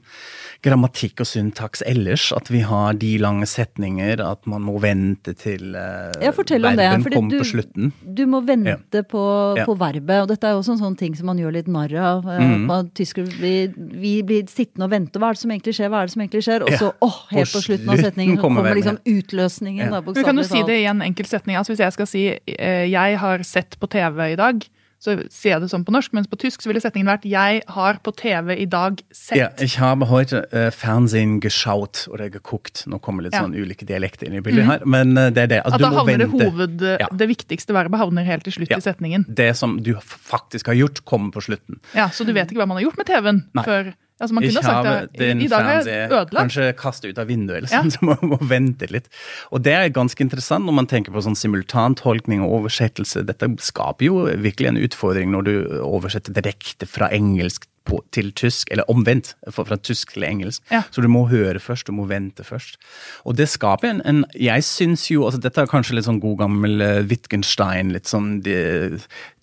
grammatikk 0.65 1.23
og 1.23 1.29
syntaks 1.29 1.83
ellers. 1.85 2.29
At 2.35 2.49
vi 2.53 2.61
har 2.65 2.93
de 2.99 3.15
lange 3.21 3.47
setninger, 3.49 4.21
at 4.23 4.45
man 4.49 4.65
må 4.65 4.77
vente 4.83 5.35
til 5.37 5.75
uh, 5.75 6.11
Ja, 6.23 6.33
fortell 6.35 6.65
om 6.65 6.77
det. 6.79 6.89
fordi 7.05 7.21
du, 7.31 7.37
slutten. 7.55 7.91
du 8.03 8.25
må 8.27 8.41
vente 8.45 9.03
på, 9.03 9.23
Ja. 9.57 9.65
på 9.65 9.75
verbet, 9.77 10.21
og 10.21 10.27
dette 10.29 10.43
er 10.47 10.51
jo 10.55 10.59
også 10.61 10.75
en 10.75 10.83
sånn 10.83 10.97
ting 10.97 11.15
som 11.15 11.25
man 11.27 11.37
gjør 11.39 11.53
litt 11.53 11.67
narr 11.67 11.95
av. 11.95 12.23
Mm. 12.25 12.69
At 12.71 13.01
vi, 13.39 13.67
vi 13.75 14.21
blir 14.23 14.45
sittende 14.51 14.85
og 14.85 14.91
vente. 14.91 15.19
Hva 15.19 15.29
er 15.31 15.33
det 15.33 15.43
som 15.43 15.51
egentlig 15.51 15.75
skjer? 15.77 15.89
Hva 15.89 16.01
er 16.03 16.05
det 16.09 16.15
som 16.15 16.21
egentlig 16.25 16.43
skjer? 16.45 16.61
Og 16.67 16.69
så, 16.75 16.91
Ja. 16.91 16.97
åh, 17.01 17.19
helt 17.31 17.51
På 17.55 17.61
slutten 17.63 17.89
av 17.89 17.97
setningen 17.97 18.37
kommer 18.37 18.61
kommer 18.61 18.75
liksom 18.75 18.99
utløsningen. 19.05 19.85
Ja. 19.85 19.89
Da, 19.89 20.01
Men 20.01 20.23
kan 20.23 20.35
du 20.35 20.41
bokstavelig 20.41 20.45
si 20.49 20.63
det 20.63 20.79
i 20.81 20.85
en 20.85 21.01
enkel 21.01 21.25
setning? 21.25 21.55
Altså 21.57 21.73
Hvis 21.73 21.83
jeg 21.83 21.93
skal 21.93 22.07
si 22.07 22.27
eh, 22.47 22.85
'jeg 22.89 23.17
har 23.17 23.43
sett 23.43 23.77
på 23.79 23.87
TV 23.89 24.33
i 24.33 24.35
dag', 24.35 24.67
så 25.05 25.13
sier 25.29 25.53
jeg 25.55 25.61
det 25.63 25.69
sånn 25.71 25.85
på 25.85 25.93
norsk, 25.93 26.13
mens 26.17 26.27
på 26.31 26.39
tysk 26.41 26.63
så 26.63 26.71
ville 26.71 26.81
setningen 26.81 27.07
vært 27.07 27.25
'jeg 27.29 27.61
har 27.69 27.99
på 28.03 28.11
TV 28.17 28.55
i 28.57 28.65
dag 28.65 29.01
sett'. 29.13 29.37
Ja, 29.37 29.49
ich 29.61 29.77
habe 29.77 30.05
heute 30.09 30.45
uh, 30.51 30.71
Fernsehen 30.71 31.39
geschaut 31.39 32.07
oder 32.11 32.29
geguckt. 32.29 32.85
Nå 32.87 32.99
kommer 33.01 33.23
litt 33.23 33.33
Ja. 33.33 33.43
sånn 33.43 33.53
ulike 33.55 33.85
dialekter 33.85 34.25
inn 34.27 34.35
i 34.35 34.41
bildet 34.41 34.65
her, 34.65 34.85
men 34.85 35.15
äh, 35.17 35.29
det 35.29 35.43
er 35.43 35.47
det. 35.47 35.61
Altså, 35.63 35.75
At 35.75 35.81
da 35.81 35.89
havner 35.91 36.17
det 36.17 36.29
hoved, 36.31 36.81
Ja. 36.99 37.07
det 37.11 37.27
viktigste 37.29 37.73
verbet 37.73 37.99
havner 37.99 38.25
helt 38.25 38.43
til 38.43 38.53
slutt 38.53 38.69
Ja. 38.69 38.77
i 38.77 38.81
setningen. 38.81 39.25
Det 39.33 39.55
som 39.55 39.77
du 39.81 39.93
faktisk 39.95 40.67
har 40.67 40.75
gjort, 40.75 41.05
kommer 41.05 41.31
på 41.31 41.41
slutten. 41.41 41.79
Ja, 41.93 42.07
Så 42.09 42.25
du 42.25 42.33
vet 42.33 42.49
ikke 42.51 42.57
hva 42.63 42.67
man 42.67 42.77
har 42.77 42.83
gjort 42.89 42.97
med 42.97 43.05
TV-en 43.05 43.43
før 43.63 43.93
Altså, 44.15 44.31
man 44.37 44.45
kunne 44.45 44.63
sagt 44.63 45.17
det, 45.19 45.29
I 45.43 45.47
dag 45.51 45.69
er 45.73 45.87
ødelagt. 46.05 46.35
Kanskje 46.37 46.69
kaste 46.79 47.11
ut 47.11 47.17
av 47.19 47.27
vinduet, 47.27 47.57
eller 47.57 47.71
sånn, 47.71 47.91
ja. 47.91 47.95
så 47.97 48.07
man 48.07 48.31
må 48.31 48.39
vente 48.47 48.87
litt. 48.87 49.09
Og 49.51 49.65
det 49.65 49.75
er 49.75 49.91
ganske 49.95 50.23
interessant 50.23 50.63
når 50.67 50.77
man 50.79 50.87
tenker 50.91 51.11
på 51.11 51.23
sånn 51.25 51.35
simultantolkning 51.35 52.43
og 52.45 52.61
oversettelse. 52.61 53.25
Dette 53.27 53.51
skaper 53.59 54.07
jo 54.07 54.25
virkelig 54.45 54.71
en 54.71 54.83
utfordring 54.87 55.35
når 55.35 55.49
du 55.49 55.55
oversetter 55.83 56.35
direkte 56.35 56.87
fra 56.87 57.11
engelsk 57.15 57.67
på, 57.85 57.99
til 58.15 58.31
tysk, 58.33 58.71
eller 58.73 58.87
omvendt, 58.91 59.33
fra, 59.53 59.65
fra 59.67 59.77
tysk 59.77 60.15
til 60.15 60.25
engelsk. 60.25 60.63
Ja. 60.73 60.81
Så 60.93 61.03
du 61.05 61.09
må 61.11 61.25
høre 61.29 61.61
først, 61.61 61.87
du 61.87 61.95
må 61.95 62.07
vente 62.09 62.45
først. 62.45 62.79
Og 63.25 63.37
det 63.37 63.47
skaper 63.51 63.91
en, 63.91 64.01
en 64.05 64.23
Jeg 64.33 64.65
syns 64.65 65.05
jo 65.11 65.25
altså 65.27 65.41
Dette 65.43 65.61
er 65.61 65.69
kanskje 65.69 65.97
litt 65.97 66.07
sånn 66.07 66.21
god 66.23 66.39
gammel 66.41 66.81
uh, 66.81 67.03
Wittgenstein. 67.05 67.93
litt 67.93 68.09
sånn 68.09 68.39
de, 68.45 68.55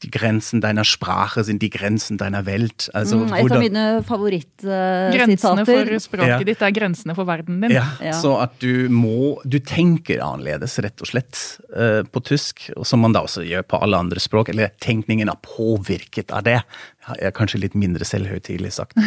de 0.03 0.11
grensen 0.11 0.61
deiner 0.61 0.85
Sprache 0.85 1.45
sind 1.45 1.63
die 1.63 1.71
Grensen 1.71 2.19
deiner 2.19 2.45
Welt. 2.47 2.91
Altså, 2.93 3.19
mm, 3.23 3.35
et 3.39 3.53
av 3.53 3.63
mine 3.63 3.85
favorittsitater. 4.07 5.09
Uh, 5.09 5.17
grensene 5.17 5.67
for 5.69 5.93
språket 6.03 6.33
ja. 6.33 6.39
ditt 6.49 6.65
er 6.65 6.75
grensene 6.75 7.17
for 7.19 7.29
verden 7.29 7.61
din. 7.63 7.75
Ja, 7.77 7.87
ja, 8.03 8.15
Så 8.17 8.35
at 8.43 8.59
du 8.63 8.89
må 8.91 9.41
Du 9.47 9.59
tenker 9.59 10.23
annerledes, 10.25 10.79
rett 10.83 11.03
og 11.03 11.11
slett, 11.11 11.39
uh, 11.77 12.03
på 12.03 12.23
tysk, 12.27 12.69
som 12.87 13.03
man 13.05 13.15
da 13.15 13.23
også 13.27 13.45
gjør 13.47 13.67
på 13.69 13.83
alle 13.85 14.01
andre 14.03 14.23
språk. 14.23 14.51
Eller 14.53 14.75
tenkningen 14.83 15.31
er 15.31 15.39
påvirket 15.47 16.35
av 16.35 16.47
det 16.49 16.59
Jeg 16.63 17.29
er 17.31 17.35
kanskje 17.35 17.63
litt 17.63 17.79
mindre 17.79 18.07
selvhøytidelig 18.07 18.75
sagt. 18.79 18.99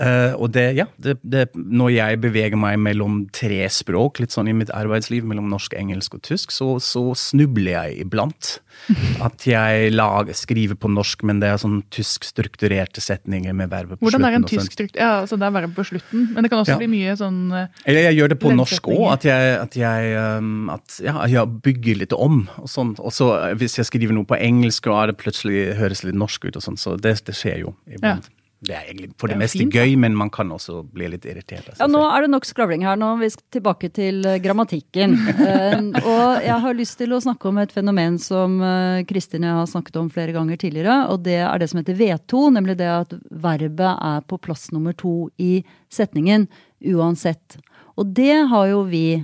Uh, 0.00 0.34
og 0.38 0.52
det, 0.54 0.66
ja, 0.78 0.86
det, 1.02 1.18
det, 1.22 1.48
når 1.54 1.92
jeg 1.94 2.20
beveger 2.22 2.60
meg 2.60 2.78
mellom 2.82 3.20
tre 3.34 3.64
språk, 3.72 4.22
litt 4.22 4.34
sånn 4.34 4.50
i 4.50 4.56
mitt 4.56 4.72
arbeidsliv, 4.74 5.26
mellom 5.28 5.50
norsk, 5.52 5.76
engelsk 5.78 6.18
og 6.18 6.24
tysk, 6.26 6.54
så, 6.54 6.76
så 6.82 7.04
snubler 7.18 7.74
jeg 7.74 8.00
iblant. 8.06 8.58
At 9.26 9.42
jeg 9.46 9.90
lager, 9.92 10.36
skriver 10.38 10.78
på 10.78 10.90
norsk, 10.92 11.24
men 11.26 11.42
det 11.42 11.50
er 11.50 11.58
sånn 11.60 11.80
tysk 11.94 12.26
strukturerte 12.28 13.02
setninger 13.02 13.56
med 13.56 13.72
verbet 13.72 13.98
på 13.98 14.06
Hvordan 14.06 14.22
slutten. 14.22 14.24
Hvordan 14.24 14.30
er 14.30 14.38
en 14.38 14.48
tysk 14.48 14.76
struktur? 14.76 15.00
Ja, 15.02 15.10
altså 15.24 15.38
det 15.40 15.48
er 15.48 15.56
verbet 15.58 15.76
på 15.76 15.86
slutten, 15.90 16.24
men 16.34 16.46
det 16.46 16.52
kan 16.52 16.62
også 16.62 16.76
ja. 16.76 16.80
bli 16.80 16.90
mye 16.94 17.18
sånn 17.18 17.40
uh, 17.54 17.82
Eller 17.84 18.08
jeg 18.08 18.20
gjør 18.20 18.32
det 18.32 18.40
på 18.44 18.54
norsk 18.54 18.90
òg, 18.94 19.04
at, 19.16 19.28
jeg, 19.28 19.52
at, 19.64 19.78
jeg, 19.78 20.14
um, 20.38 20.70
at 20.74 20.98
ja, 21.04 21.16
jeg 21.28 21.60
bygger 21.66 22.02
litt 22.04 22.14
om. 22.16 22.44
Og 22.62 22.70
sånn. 22.70 22.94
Og 23.02 23.14
så 23.14 23.32
hvis 23.58 23.78
jeg 23.80 23.88
skriver 23.90 24.16
noe 24.16 24.28
på 24.28 24.38
engelsk, 24.38 24.88
og 24.90 25.10
det 25.10 25.18
plutselig 25.20 25.72
høres 25.78 26.04
litt 26.06 26.18
norsk 26.18 26.48
ut, 26.48 26.56
og 26.56 26.64
sånn, 26.64 26.80
så 26.80 26.96
det, 26.96 27.18
det 27.26 27.36
skjer 27.36 27.64
jo 27.66 27.74
iblant. 27.90 28.28
Ja. 28.28 28.37
Det 28.58 28.74
er 28.74 28.88
egentlig 28.88 29.12
for 29.14 29.30
det, 29.30 29.36
det 29.36 29.42
meste 29.44 29.60
fint, 29.60 29.74
gøy, 29.76 29.92
men 30.02 30.16
man 30.18 30.30
kan 30.34 30.48
også 30.50 30.80
bli 30.90 31.06
litt 31.12 31.26
irritert. 31.30 31.68
Ja, 31.78 31.86
Nå 31.86 32.00
er 32.10 32.24
det 32.24 32.30
nok 32.32 32.46
skravling 32.46 32.82
her. 32.82 32.96
Nå 32.98 33.12
vi 33.20 33.28
skal 33.30 33.44
tilbake 33.54 33.90
til 33.94 34.18
uh, 34.26 34.34
grammatikken. 34.42 35.14
uh, 35.14 35.76
og 36.10 36.42
jeg 36.42 36.56
har 36.64 36.74
lyst 36.74 36.96
til 36.98 37.14
å 37.14 37.20
snakke 37.22 37.52
om 37.52 37.60
et 37.62 37.74
fenomen 37.74 38.16
som 38.22 38.56
uh, 38.58 38.98
Kristin 39.06 39.46
jeg 39.46 39.54
har 39.60 39.68
snakket 39.70 40.00
om 40.00 40.08
flere 40.10 40.34
ganger 40.34 40.58
tidligere. 40.58 40.96
Og 41.12 41.22
det 41.28 41.38
er 41.44 41.62
det 41.62 41.68
som 41.70 41.78
heter 41.78 41.98
V2, 42.00 42.40
nemlig 42.56 42.74
det 42.80 42.88
at 42.90 43.14
verbet 43.30 43.92
er 43.94 44.26
på 44.26 44.40
plass 44.42 44.72
nummer 44.74 44.96
to 44.98 45.28
i 45.38 45.60
setningen 45.94 46.48
uansett. 46.82 47.60
Og 47.98 48.10
det 48.14 48.34
har 48.50 48.66
jo 48.70 48.84
vi 48.86 49.18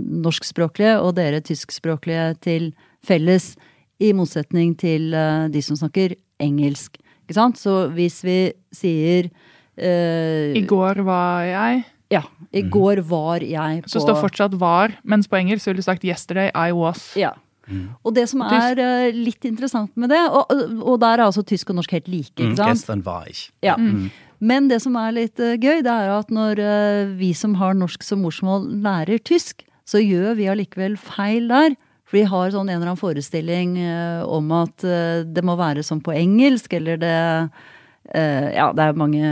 norskspråklige 0.00 0.94
og 1.04 1.10
dere 1.18 1.42
tyskspråklige 1.44 2.30
til 2.44 2.70
felles, 3.04 3.54
i 4.00 4.08
motsetning 4.16 4.72
til 4.80 5.12
de 5.52 5.60
som 5.62 5.76
snakker 5.76 6.16
engelsk. 6.42 6.96
Ikke 7.24 7.36
sant? 7.38 7.60
Så 7.60 7.88
hvis 7.96 8.20
vi 8.24 8.38
sier 8.74 9.30
uh, 9.32 10.54
I 10.54 10.64
går 10.68 11.02
var 11.06 11.48
jeg. 11.48 11.84
Ja. 12.12 12.22
I 12.52 12.62
mm. 12.62 12.70
går 12.70 13.00
var 13.08 13.42
jeg 13.42 13.84
på 13.86 13.90
Så 13.90 14.04
står 14.04 14.20
fortsatt 14.20 14.54
var, 14.60 14.92
mens 15.02 15.26
på 15.30 15.40
engelsk 15.40 15.66
ville 15.66 15.80
du 15.80 15.86
sagt 15.86 16.04
'yesterday 16.04 16.52
I 16.52 16.70
was'. 16.76 17.16
Ja. 17.18 17.32
Mm. 17.64 17.88
Og 18.04 18.12
det 18.14 18.26
som 18.28 18.42
er 18.44 18.76
uh, 18.76 19.16
litt 19.16 19.44
interessant 19.48 19.90
med 19.96 20.12
det, 20.12 20.20
og, 20.28 20.52
og, 20.82 20.98
der 21.00 21.18
er 21.18 21.24
altså 21.24 21.42
tysk 21.42 21.72
og 21.72 21.80
norsk 21.80 21.96
helt 21.96 22.08
like. 22.12 22.34
ikke 22.36 22.52
mm, 22.52 22.58
sant? 22.60 22.76
Gestern 22.76 23.04
var 23.06 23.24
ich. 23.30 23.48
Ja. 23.64 23.76
Mm. 23.80 24.10
Men 24.44 24.68
det 24.68 24.82
som 24.84 24.98
er 25.00 25.14
litt 25.16 25.40
uh, 25.40 25.56
gøy, 25.56 25.80
det 25.86 25.90
er 25.92 26.12
at 26.12 26.30
når 26.34 26.60
uh, 26.60 27.14
vi 27.16 27.32
som 27.32 27.56
har 27.60 27.72
norsk 27.78 28.04
som 28.04 28.20
morsmål, 28.20 28.68
lærer 28.84 29.22
tysk, 29.24 29.64
så 29.88 30.00
gjør 30.02 30.36
vi 30.36 30.50
allikevel 30.52 30.98
feil 31.00 31.48
der. 31.48 31.76
For 32.04 32.20
vi 32.20 32.26
har 32.28 32.52
sånn 32.52 32.68
en 32.68 32.76
eller 32.76 32.92
annen 32.92 33.00
forestilling 33.00 33.78
uh, 33.80 34.24
om 34.28 34.50
at 34.56 34.84
uh, 34.86 35.22
det 35.24 35.44
må 35.46 35.56
være 35.60 35.84
som 35.86 36.02
på 36.04 36.14
engelsk, 36.16 36.76
eller 36.76 37.00
det 37.00 37.14
uh, 37.14 38.48
Ja, 38.52 38.66
det 38.76 38.84
er 38.84 38.98
mange 39.00 39.28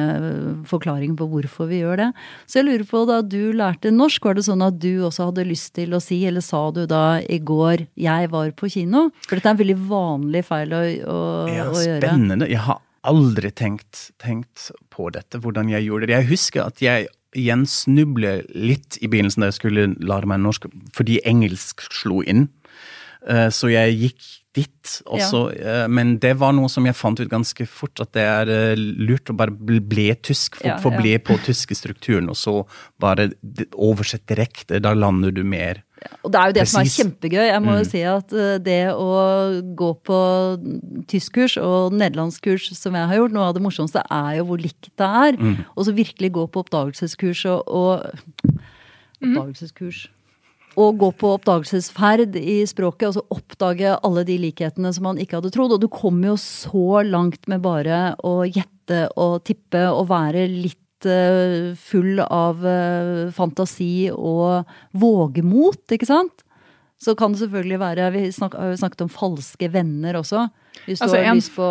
forklaringer 0.71 1.19
på 1.19 1.29
hvorfor 1.29 1.69
vi 1.69 1.83
gjør 1.83 2.01
det. 2.01 2.09
Så 2.49 2.61
jeg 2.61 2.71
lurer 2.71 2.87
på, 2.89 3.03
da 3.11 3.21
du 3.21 3.53
lærte 3.57 3.93
norsk, 3.93 4.25
var 4.25 4.39
det 4.39 4.47
sånn 4.49 4.65
at 4.65 4.79
du 4.81 5.05
også 5.05 5.29
hadde 5.29 5.45
lyst 5.51 5.75
til 5.77 5.93
å 5.93 6.01
si, 6.01 6.23
eller 6.29 6.45
sa 6.45 6.65
du 6.73 6.87
da 6.89 7.21
i 7.21 7.39
går 7.39 7.87
'jeg 7.93 8.31
var 8.33 8.51
på 8.57 8.73
kino'? 8.73 9.11
For 9.29 9.37
dette 9.37 9.53
er 9.53 9.57
en 9.57 9.65
veldig 9.65 9.81
vanlig 9.91 10.45
feil 10.49 10.73
å, 10.73 10.81
å, 10.81 11.21
ja, 11.53 11.69
å 11.69 11.77
gjøre. 11.77 12.01
Spennende. 12.01 12.49
Jeg 12.49 12.65
har 12.65 12.81
aldri 13.05 13.51
tenkt, 13.51 14.13
tenkt 14.23 14.71
på 14.91 15.11
dette, 15.13 15.39
hvordan 15.43 15.69
jeg 15.69 15.89
gjorde 15.89 16.07
det. 16.07 16.17
Jeg 16.17 16.31
husker 16.31 16.67
at 16.67 16.83
jeg 16.83 17.09
igjen 17.37 17.65
snublet 17.69 18.49
litt 18.55 18.99
i 19.01 19.09
begynnelsen 19.11 19.43
da 19.43 19.51
jeg 19.51 19.59
skulle 19.59 19.87
lære 20.01 20.29
meg 20.29 20.43
norsk, 20.45 20.69
fordi 20.97 21.19
engelsk 21.29 21.85
slo 21.93 22.21
inn. 22.29 22.49
Eh, 23.29 23.49
så 23.55 23.71
jeg 23.71 23.99
gikk 23.99 24.25
dit 24.53 24.95
også. 25.07 25.43
Ja. 25.55 25.85
Eh, 25.85 25.87
men 25.93 26.17
det 26.21 26.35
var 26.41 26.55
noe 26.57 26.71
som 26.73 26.87
jeg 26.89 26.99
fant 26.99 27.21
ut 27.23 27.31
ganske 27.31 27.67
fort, 27.71 28.03
at 28.03 28.13
det 28.17 28.25
er 28.27 28.51
eh, 28.53 28.75
lurt 28.77 29.31
å 29.31 29.37
bare 29.39 29.55
bli 29.55 30.11
tysk. 30.21 30.59
For, 30.59 30.69
ja, 30.69 30.79
ja. 30.83 30.99
bli 30.99 31.15
på 31.23 31.39
tyske 31.47 31.77
strukturen, 31.79 32.31
og 32.33 32.39
så 32.39 32.59
bare 33.03 33.31
oversett 33.73 34.27
direkte. 34.31 34.83
Da 34.83 34.95
lander 34.97 35.35
du 35.35 35.43
mer. 35.47 35.85
Og 36.27 36.33
det 36.35 36.39
er 36.41 36.51
jo 36.51 36.55
det 36.57 36.63
Precis. 36.65 36.75
som 36.75 36.83
er 36.83 36.95
kjempegøy. 36.97 37.45
Jeg 37.47 37.63
må 37.63 37.77
jo 37.77 37.83
mm. 37.85 37.91
si 37.93 38.01
at 38.11 38.33
det 38.67 38.81
å 38.91 39.11
gå 39.79 39.91
på 40.03 40.17
tyskkurs 41.13 41.55
og 41.63 41.95
nederlandskurs 41.95 42.73
som 42.75 42.99
jeg 42.99 43.07
har 43.07 43.21
gjort, 43.21 43.37
noe 43.37 43.45
av 43.47 43.55
det 43.55 43.63
morsomste 43.63 44.03
er 44.03 44.41
jo 44.41 44.49
hvor 44.49 44.59
likt 44.59 44.91
det 44.99 45.11
er. 45.23 45.39
Mm. 45.39 45.61
Og 45.77 45.87
så 45.87 45.95
virkelig 45.95 46.33
gå 46.35 46.49
på 46.51 46.65
oppdagelseskurs 46.67 47.45
og, 47.53 47.71
og 47.71 48.59
mm. 49.23 49.39
Å 50.73 50.87
gå 50.97 51.09
på 51.21 51.35
oppdagelsesferd 51.37 52.37
i 52.41 52.63
språket 52.69 53.11
og 53.11 53.17
så 53.19 53.25
oppdage 53.35 53.97
alle 53.99 54.23
de 54.29 54.39
likhetene 54.41 54.93
som 54.95 55.05
man 55.11 55.19
ikke 55.21 55.39
hadde 55.39 55.53
trodd. 55.53 55.75
Og 55.77 55.83
du 55.83 55.89
kommer 55.93 56.33
jo 56.33 56.37
så 56.41 57.03
langt 57.05 57.45
med 57.51 57.65
bare 57.65 58.15
å 58.25 58.43
gjette 58.49 59.05
og 59.21 59.43
tippe 59.49 59.85
og 59.91 60.09
være 60.11 60.47
litt 60.49 61.09
uh, 61.09 61.75
full 61.77 62.23
av 62.25 62.65
uh, 62.65 63.29
fantasi 63.37 64.09
og 64.15 64.65
vågemot, 64.97 65.85
ikke 65.93 66.09
sant? 66.09 66.47
Så 67.03 67.17
kan 67.19 67.35
det 67.35 67.43
selvfølgelig 67.43 67.79
være 67.83 68.11
Vi 68.15 68.27
snak, 68.33 68.55
har 68.55 68.73
jo 68.73 68.79
snakket 68.79 69.05
om 69.05 69.13
falske 69.13 69.69
venner 69.75 70.21
også. 70.21 70.47
Hvis 70.87 71.03
du 71.03 71.09
altså, 71.09 71.17
har 71.19 71.31
en... 71.33 71.41
lyst 71.41 71.55
på 71.57 71.69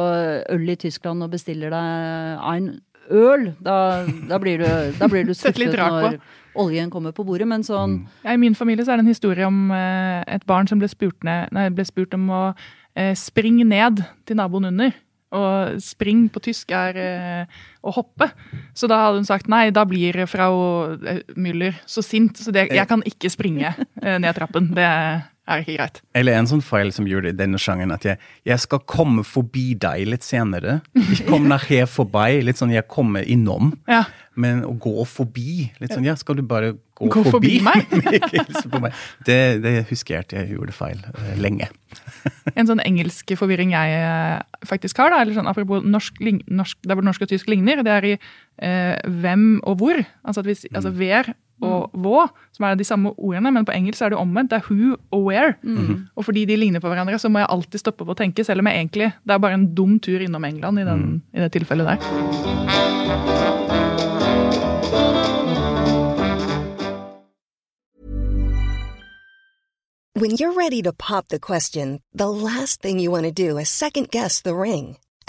øl 0.57 0.69
i 0.69 0.77
Tyskland 0.77 1.23
og 1.23 1.33
bestiller 1.33 1.71
deg 1.73 2.47
en 2.51 2.71
øl, 3.11 3.47
da, 3.63 3.77
da 4.29 4.39
blir 4.39 4.61
du, 4.61 4.67
da 4.99 5.09
blir 5.11 5.25
du 5.27 5.33
skuffet 5.35 5.73
når 5.79 6.19
oljen 6.59 6.89
kommer 6.91 7.13
på 7.15 7.25
bordet, 7.27 7.47
men 7.47 7.63
sånn 7.63 8.01
mm. 8.01 8.07
ja, 8.25 8.33
I 8.35 8.41
min 8.41 8.57
familie 8.57 8.85
så 8.85 8.93
er 8.93 8.99
det 8.99 9.05
en 9.05 9.13
historie 9.13 9.47
om 9.47 9.71
eh, 9.75 10.21
et 10.35 10.45
barn 10.49 10.67
som 10.69 10.81
ble 10.81 10.89
spurt, 10.91 11.19
ned, 11.27 11.51
nei, 11.55 11.69
ble 11.73 11.85
spurt 11.87 12.15
om 12.17 12.27
å 12.31 12.43
eh, 12.95 13.13
springe 13.17 13.67
ned 13.67 14.03
til 14.27 14.39
naboen 14.39 14.71
under. 14.71 14.93
Og 15.31 15.77
spring 15.79 16.25
på 16.31 16.41
tysk 16.43 16.73
er 16.75 16.97
eh, 16.99 17.59
å 17.81 17.93
hoppe. 17.95 18.29
Så 18.77 18.89
da 18.91 19.01
hadde 19.05 19.21
hun 19.21 19.27
sagt 19.27 19.49
nei, 19.51 19.69
da 19.73 19.85
blir 19.89 20.23
frau 20.29 20.55
eh, 21.01 21.23
Müller 21.35 21.77
så 21.89 22.03
sint, 22.05 22.37
så 22.37 22.53
det, 22.53 22.69
jeg 22.73 22.87
kan 22.89 23.03
ikke 23.07 23.31
springe 23.33 23.73
eh, 23.73 24.17
ned 24.21 24.37
trappen. 24.37 24.71
Det 24.77 24.87
er 25.51 25.63
ikke 25.63 25.77
greit. 25.77 26.01
Eller 26.17 26.37
en 26.37 26.49
sånn 26.49 26.63
feil 26.65 26.91
som 26.95 27.07
gjorde 27.09 27.31
det 27.31 27.35
i 27.35 27.41
denne 27.43 27.59
sjangen, 27.61 27.93
at 27.93 28.05
jeg, 28.05 28.21
jeg, 28.47 28.61
skal 28.61 28.83
komme 28.89 29.25
forbi 29.27 29.71
deg 29.79 30.05
litt 30.09 30.25
senere. 30.25 30.79
Jeg 30.95 31.25
kommer 31.29 31.61
her 31.69 31.87
forbi, 31.89 32.41
litt 32.45 32.61
sånn 32.61 32.73
jeg 32.73 32.87
kommer 32.91 33.25
innom. 33.25 33.73
Ja. 33.89 34.05
Men 34.39 34.61
å 34.63 34.71
gå 34.79 35.03
forbi, 35.09 35.67
litt 35.81 35.91
sånn 35.91 36.05
ja, 36.07 36.15
skal 36.15 36.37
du 36.39 36.45
bare 36.47 36.71
gå, 36.95 37.09
gå 37.11 37.23
forbi? 37.27 37.57
forbi 37.59 37.65
meg? 37.65 38.93
det, 39.27 39.39
det, 39.63 39.73
husker 39.89 40.15
jeg 40.15 40.27
at 40.27 40.35
jeg 40.37 40.53
gjorde 40.53 40.75
feil 40.75 41.01
uh, 41.03 41.33
lenge. 41.41 41.67
en 42.57 42.69
sånn 42.69 42.81
engelsk 42.85 43.33
forvirring 43.39 43.73
jeg 43.75 44.69
faktisk 44.69 45.01
har, 45.03 45.11
da, 45.11 45.19
eller 45.23 45.35
sånn 45.35 45.49
apropos 45.51 45.83
norsk, 45.83 46.21
norsk, 46.47 46.79
der 46.87 46.97
hvor 46.97 47.05
norsk 47.05 47.25
og 47.25 47.31
tysk 47.33 47.51
ligner, 47.51 47.70
det 47.79 47.87
er 47.87 48.03
i 48.03 48.11
eh, 48.17 48.97
hvem 49.21 49.61
og 49.63 49.75
hvor. 49.79 50.03
Altså, 50.25 50.43
at 50.43 50.45
hvis, 50.45 50.65
altså 50.73 50.89
ver 50.89 51.33
og 51.61 51.91
vå, 51.93 52.23
som 52.55 52.65
er 52.65 52.75
de 52.75 52.85
samme 52.87 53.13
ordene, 53.17 53.51
men 53.53 53.65
på 53.65 53.73
engelsk 53.75 54.01
er 54.01 54.09
det 54.13 54.17
omvendt. 54.17 54.51
Det 54.51 54.57
er 54.57 54.67
who 54.69 54.95
og 55.11 55.25
where. 55.27 55.53
Mm. 55.63 56.07
Og 56.15 56.25
fordi 56.25 56.45
de 56.45 56.55
ligner 56.57 56.79
på 56.81 56.87
hverandre, 56.89 57.19
så 57.19 57.29
må 57.29 57.39
jeg 57.39 57.47
alltid 57.49 57.79
stoppe 57.79 58.05
på 58.05 58.15
å 58.15 58.17
tenke, 58.17 58.43
selv 58.43 58.59
om 58.63 58.67
jeg 58.67 58.81
egentlig 58.81 59.11
Det 59.25 59.33
er 59.33 59.37
bare 59.37 59.53
en 59.59 59.75
dum 59.75 59.99
tur 59.99 60.19
innom 60.21 60.45
England 60.45 60.79
i, 60.79 60.83
den, 60.87 60.99
mm. 60.99 61.21
i 61.37 61.39
det 61.39 61.51
tilfellet 61.53 61.85
der. 61.85 61.97
When 70.21 70.31
you're 70.31 70.53
ready 70.53 70.83
to 70.83 70.93
pop 70.93 71.29
the 71.29 71.39
question, 71.39 72.01
the 72.13 72.29
last 72.29 72.81
thing 72.81 72.99
you 72.99 73.09
want 73.09 73.25
to 73.25 73.31
do 73.31 73.57
is 73.57 73.69
second 73.69 74.11
guess 74.11 74.41
the 74.41 74.53
ring. 74.53 74.97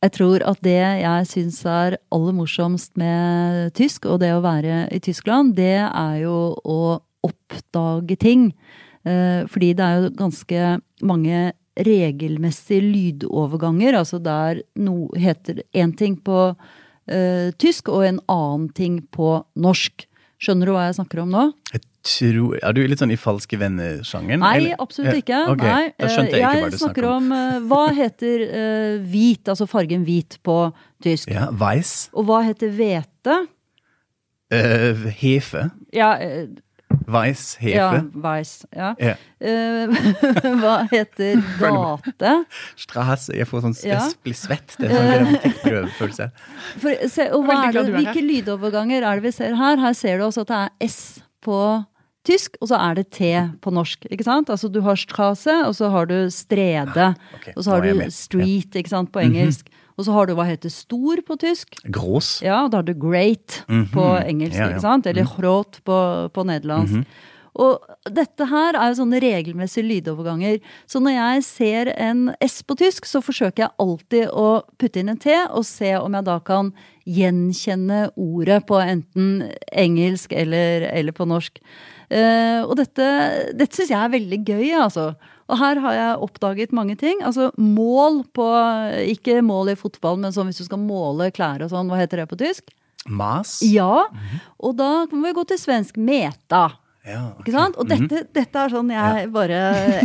Jeg 0.00 0.14
tror 0.16 0.42
at 0.48 0.60
det 0.64 0.78
jeg 0.80 1.28
syns 1.28 1.60
er 1.68 1.98
aller 2.14 2.36
morsomst 2.36 2.94
med 3.00 3.74
tysk, 3.76 4.08
og 4.08 4.22
det 4.22 4.32
å 4.32 4.42
være 4.44 4.86
i 4.96 5.00
Tyskland, 5.04 5.52
det 5.58 5.76
er 5.84 6.14
jo 6.22 6.54
å 6.64 6.80
oppdage 7.26 8.16
ting. 8.20 8.50
Eh, 9.04 9.44
fordi 9.48 9.74
det 9.76 9.84
er 9.84 9.98
jo 9.98 10.14
ganske 10.16 10.70
mange 11.04 11.50
regelmessige 11.84 12.84
lydoverganger. 12.84 13.98
Altså 14.00 14.20
der 14.22 14.62
noe 14.80 15.20
heter 15.20 15.62
én 15.76 15.92
ting 15.96 16.16
på 16.20 16.38
uh, 16.50 17.48
tysk 17.60 17.88
og 17.92 18.04
en 18.06 18.20
annen 18.28 18.68
ting 18.76 19.00
på 19.14 19.38
norsk. 19.56 20.04
Skjønner 20.40 20.68
du 20.68 20.74
hva 20.74 20.88
jeg 20.88 20.98
snakker 20.98 21.22
om 21.22 21.32
nå? 21.32 21.46
Jeg 21.72 21.84
tror, 22.06 22.56
er 22.62 22.72
du 22.76 22.80
litt 22.88 23.02
sånn 23.02 23.12
i 23.12 23.18
Falske 23.20 23.58
venner-sjangeren? 23.60 24.40
Nei, 24.40 24.72
absolutt 24.80 25.20
ikke. 25.20 25.36
Ja, 25.36 25.52
okay. 25.52 25.68
Nei, 25.68 25.92
da 26.00 26.08
skjønte 26.12 26.38
jeg 26.38 26.46
ikke 26.46 26.64
hva 26.64 26.70
du 26.72 26.78
snakker 26.80 27.08
om. 27.10 27.28
om 27.28 27.36
uh, 27.36 27.58
Hva 27.70 27.82
heter 27.96 28.46
uh, 28.48 28.94
hvit, 29.12 29.50
altså 29.52 29.68
fargen 29.70 30.06
hvit 30.08 30.38
på 30.46 30.56
tysk? 31.04 31.30
Ja, 31.32 31.50
Weiss. 31.60 32.08
Og 32.16 32.28
hva 32.30 32.40
heter 32.46 32.72
hvete? 32.76 33.36
Uh, 34.50 35.06
hefe. 35.20 35.68
Ja, 35.94 36.14
uh, 36.16 36.48
Weiss, 37.10 37.54
hefe. 37.60 37.76
ja 37.76 38.02
Weiss. 38.24 38.66
Ja. 38.74 38.94
Yeah. 38.98 39.20
Uh, 39.40 39.92
hva 40.62 40.76
heter 40.90 41.38
gate? 41.60 42.34
Strasse. 42.80 43.34
Jeg 43.36 43.48
får 43.50 43.66
sånn 43.68 43.76
Ja. 43.86 44.02
blir 44.24 44.36
svett. 44.36 44.74
Det 44.78 44.90
er 44.90 44.96
sånn 44.96 45.10
grammatikkprøvefølelse. 45.12 46.30
For, 46.82 47.08
se, 47.12 47.28
og 47.36 47.46
hvilke 47.46 48.24
lydoverganger 48.24 49.06
er 49.06 49.20
det 49.20 49.28
vi 49.28 49.36
ser 49.36 49.56
her? 49.58 49.80
Her 49.84 49.96
ser 49.96 50.18
du 50.18 50.26
også 50.28 50.48
at 50.48 50.52
det 50.52 50.60
er 50.64 50.90
S 50.90 51.00
på 51.44 51.60
tysk, 52.26 52.56
og 52.60 52.68
så 52.68 52.76
er 52.76 52.94
det 52.98 53.06
T 53.16 53.30
på 53.64 53.72
norsk. 53.72 54.04
ikke 54.10 54.24
sant? 54.26 54.50
Altså 54.52 54.68
Du 54.72 54.80
har 54.84 54.96
strasse, 55.00 55.54
og 55.66 55.74
så 55.74 55.90
har 55.90 56.06
du 56.10 56.28
strede. 56.30 57.14
Okay, 57.38 57.52
Og 57.56 57.64
så 57.64 57.70
har 57.76 57.80
du 57.86 58.02
street 58.10 58.76
ikke 58.76 58.92
sant, 58.92 59.12
på 59.12 59.22
engelsk. 59.24 59.68
Og 59.98 60.04
så 60.06 60.12
har 60.16 60.26
du 60.26 60.34
hva 60.34 60.46
heter 60.48 60.70
stor 60.72 61.20
på 61.26 61.36
tysk. 61.36 61.76
Grås. 61.92 62.40
Ja, 62.42 62.62
og 62.64 62.70
da 62.72 62.78
har 62.80 62.86
du 62.88 62.94
great 62.94 63.62
på 63.92 64.04
engelsk, 64.24 64.56
Ja, 64.56 64.68
ja. 64.68 64.76
ikke 64.76 64.80
sant? 64.86 65.06
Eller 65.06 65.24
grot 65.28 65.80
på, 65.84 65.98
på 66.32 66.44
nederlandsk. 66.48 67.04
Og 67.60 67.82
dette 68.06 68.46
her 68.46 68.76
er 68.78 68.92
jo 68.92 69.00
sånne 69.02 69.18
regelmessige 69.20 69.82
lydoverganger. 69.84 70.60
Så 70.88 71.00
når 71.02 71.16
jeg 71.16 71.42
ser 71.44 71.90
en 71.98 72.30
S 72.46 72.62
på 72.62 72.76
tysk, 72.78 73.04
så 73.10 73.20
forsøker 73.20 73.64
jeg 73.66 73.74
alltid 73.82 74.30
å 74.30 74.62
putte 74.78 75.00
inn 75.02 75.10
en 75.10 75.18
T, 75.20 75.34
og 75.50 75.66
se 75.66 75.90
om 75.98 76.14
jeg 76.14 76.24
da 76.30 76.38
kan 76.46 76.70
gjenkjenne 77.10 78.04
ordet 78.16 78.62
på 78.68 78.78
enten 78.80 79.50
engelsk 79.72 80.32
eller, 80.32 80.86
eller 80.94 81.12
på 81.16 81.26
norsk. 81.28 81.58
Eh, 82.10 82.60
og 82.64 82.74
dette, 82.80 83.06
dette 83.54 83.76
syns 83.76 83.92
jeg 83.92 84.00
er 84.00 84.14
veldig 84.16 84.40
gøy, 84.42 84.66
altså. 84.82 85.12
Og 85.50 85.58
her 85.58 85.80
har 85.82 85.96
jeg 85.96 86.18
oppdaget 86.26 86.74
mange 86.74 86.96
ting. 86.98 87.22
Altså 87.26 87.50
mål 87.58 88.22
på 88.36 88.46
Ikke 89.10 89.40
mål 89.42 89.72
i 89.72 89.78
fotball, 89.78 90.18
men 90.22 90.34
sånn 90.34 90.50
hvis 90.50 90.62
du 90.62 90.66
skal 90.68 90.82
måle 90.82 91.30
klær 91.34 91.64
og 91.64 91.72
sånn, 91.72 91.90
hva 91.90 91.98
heter 91.98 92.22
det 92.22 92.28
på 92.30 92.38
tysk? 92.38 92.70
Mas. 93.08 93.58
Ja. 93.64 94.06
Og 94.60 94.76
da 94.78 95.06
kan 95.10 95.24
vi 95.24 95.34
gå 95.34 95.44
til 95.48 95.58
svensk 95.58 95.98
meta. 95.98 96.68
Ja, 97.00 97.20
okay. 97.30 97.40
Ikke 97.46 97.52
sant? 97.54 97.76
Og 97.80 97.86
dette, 97.88 98.18
dette 98.36 98.60
er 98.60 98.72
sånn 98.74 98.90
jeg 98.92 99.28
bare 99.32 99.58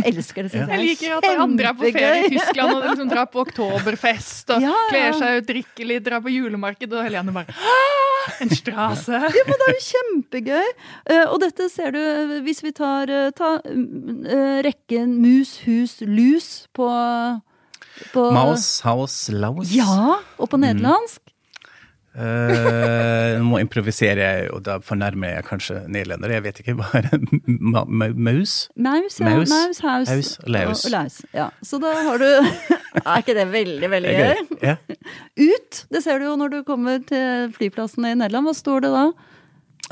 elsker 0.08 0.46
det. 0.46 0.50
Synes 0.54 0.70
Jeg 0.72 0.80
liker 0.80 1.16
at 1.18 1.26
andre 1.44 1.68
er 1.68 1.76
på 1.76 1.90
ferie 1.92 2.22
i 2.24 2.30
Tyskland 2.38 2.72
og 2.72 2.86
liksom 2.86 3.10
drar 3.10 3.28
på 3.28 3.42
oktoberfest 3.44 4.54
og 4.54 4.64
Ja, 4.64 4.70
ja. 4.72 4.86
kler 4.88 5.18
seg 5.18 5.40
ut, 5.42 5.48
drikker 5.50 5.90
litt, 5.90 6.06
drar 6.06 6.24
på 6.24 6.32
julemarked, 6.32 6.94
og 6.96 7.04
Helene 7.04 7.34
bare 7.36 7.52
«Ah, 7.52 8.40
En 8.40 8.48
strase! 8.50 9.20
Ja, 9.36 9.44
men 9.44 9.60
det 9.60 9.68
er 9.68 9.76
jo 9.76 9.84
kjempegøy! 9.90 10.70
Eh, 11.12 11.24
og 11.26 11.36
dette 11.44 11.68
ser 11.74 11.92
du 11.92 12.00
eh, 12.00 12.32
hvis 12.48 12.64
vi 12.64 12.72
tar 12.80 13.12
eh, 13.12 13.28
ta, 13.36 13.52
mm, 13.68 14.24
rekken 14.66 15.18
mus, 15.20 15.58
hus, 15.68 15.98
lus 16.00 16.48
på, 16.74 16.88
på 18.16 18.24
Maus, 18.34 18.66
haus, 18.88 19.20
laus. 19.36 19.68
Ja! 19.76 20.16
Og 20.40 20.48
på 20.48 20.58
nederlandsk. 20.64 21.20
Eh, 22.16 23.36
Nå 23.36 23.44
må 23.44 23.58
improvisere, 23.60 24.48
og 24.54 24.62
da 24.64 24.78
fornærmer 24.80 25.34
jeg 25.34 25.44
kanskje 25.50 25.82
nederlendere. 25.84 26.38
Jeg 26.38 26.44
vet 26.46 26.60
ikke. 26.62 26.76
Hva 26.78 26.88
er? 27.02 27.10
Ma 27.46 27.84
ma 27.84 28.08
maus? 28.14 28.56
Maus, 28.76 29.18
ja. 29.20 29.28
Maus, 29.28 29.52
Maus, 29.52 29.82
haus, 29.84 30.08
haus 30.08 30.32
og 30.40 30.50
laus. 30.54 30.84
Og, 30.84 30.88
og 30.88 30.94
laus. 30.96 31.20
Ja. 31.36 31.50
Så 31.62 31.80
da 31.82 31.92
har 32.08 32.22
du 32.22 32.28
Er 33.06 33.20
ikke 33.20 33.36
det 33.36 33.46
veldig, 33.52 33.90
veldig 33.92 34.12
gøy? 34.16 34.44
Ja. 34.64 34.76
Ut! 35.36 35.82
Det 35.92 36.00
ser 36.02 36.22
du 36.22 36.30
jo 36.30 36.36
når 36.40 36.54
du 36.54 36.60
kommer 36.64 37.02
til 37.04 37.52
flyplassen 37.52 38.08
i 38.08 38.14
Nederland. 38.16 38.48
Hva 38.48 38.54
står 38.56 38.86
det 38.86 38.92
da? 38.94 39.06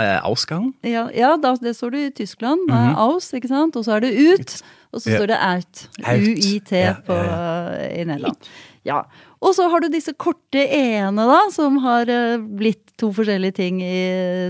Eh, 0.01 0.17
Ausgang. 0.25 0.73
Ja, 0.83 1.05
ja 1.15 1.35
da, 1.39 1.53
det 1.61 1.77
står 1.77 1.93
det 1.95 2.07
i 2.07 2.11
Tyskland. 2.25 2.65
Mm 2.71 2.77
-hmm. 2.77 2.97
Aus, 3.05 3.33
ikke 3.33 3.49
sant? 3.49 3.77
Og 3.77 3.85
så 3.85 3.93
er 3.93 4.01
det 4.01 4.13
ut. 4.17 4.63
Og 4.93 5.03
så 5.03 5.17
står 5.17 5.27
det 5.27 5.39
out. 5.43 5.89
UiT 5.99 6.73
Ja, 6.73 6.95
på, 7.07 7.13
ja, 7.13 7.91
i 8.01 8.05
Nederland. 8.05 8.37
Ja. 8.85 9.03
Og 9.45 9.55
så 9.57 9.67
har 9.73 9.83
du 9.83 9.89
disse 9.93 10.13
korte 10.17 10.61
e-ene, 10.61 11.25
da, 11.29 11.39
som 11.53 11.79
har 11.85 12.11
eh, 12.13 12.41
blitt 12.41 12.95
to 13.01 13.11
forskjellige 13.17 13.57
ting 13.59 13.81
i 13.85 14.01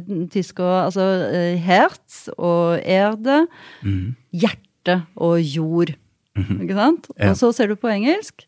eh, 0.00 0.14
tysk. 0.32 0.62
Og, 0.62 0.74
altså 0.88 1.06
eh, 1.30 1.60
herz 1.62 2.24
og 2.34 2.80
erde. 2.82 3.44
Hjerte 4.34 5.00
og 5.14 5.38
jord. 5.42 5.94
Ikke 6.34 6.74
sant? 6.74 7.08
Ja. 7.14 7.30
Og 7.30 7.38
så 7.38 7.52
ser 7.54 7.70
du 7.70 7.78
på 7.78 7.92
engelsk 7.92 8.46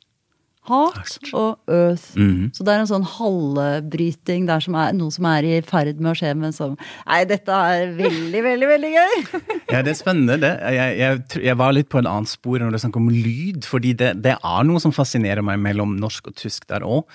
Heart 0.66 1.30
og 1.32 1.72
Earth. 1.72 2.12
Mm. 2.18 2.50
Så 2.54 2.66
det 2.66 2.74
er 2.74 2.82
en 2.82 2.90
sånn 2.90 3.06
halvbryting 3.06 4.46
der 4.48 4.62
som 4.64 4.76
er 4.78 4.94
noe 4.96 5.14
som 5.14 5.28
er 5.30 5.46
i 5.46 5.54
ferd 5.66 6.00
med 6.00 6.12
å 6.12 6.16
skje, 6.18 6.32
men 6.38 6.54
som 6.56 6.76
Nei, 6.76 7.22
dette 7.28 7.54
er 7.54 7.92
veldig, 7.96 8.42
veldig, 8.44 8.68
veldig 8.70 8.92
gøy! 8.92 9.16
ja, 9.72 9.82
det 9.86 9.92
er 9.92 9.98
spennende, 9.98 10.38
det. 10.42 10.52
Jeg, 10.76 10.96
jeg, 11.00 11.20
jeg, 11.46 11.58
var 11.58 11.74
litt 11.76 11.90
på 11.92 12.00
en 12.00 12.10
annen 12.10 12.28
spor 12.28 12.60
når 12.60 12.72
det 12.72 12.80
er 12.80 12.84
snakk 12.86 13.00
om 13.00 13.10
lyd, 13.12 13.66
fordi 13.68 13.94
det, 13.98 14.12
det, 14.24 14.36
er 14.36 14.66
noe 14.68 14.82
som 14.82 14.94
fascinerer 14.94 15.44
meg 15.46 15.60
mellom 15.62 15.96
norsk 16.00 16.32
og 16.32 16.38
tysk 16.38 16.66
der 16.70 16.86
òg. 16.86 17.06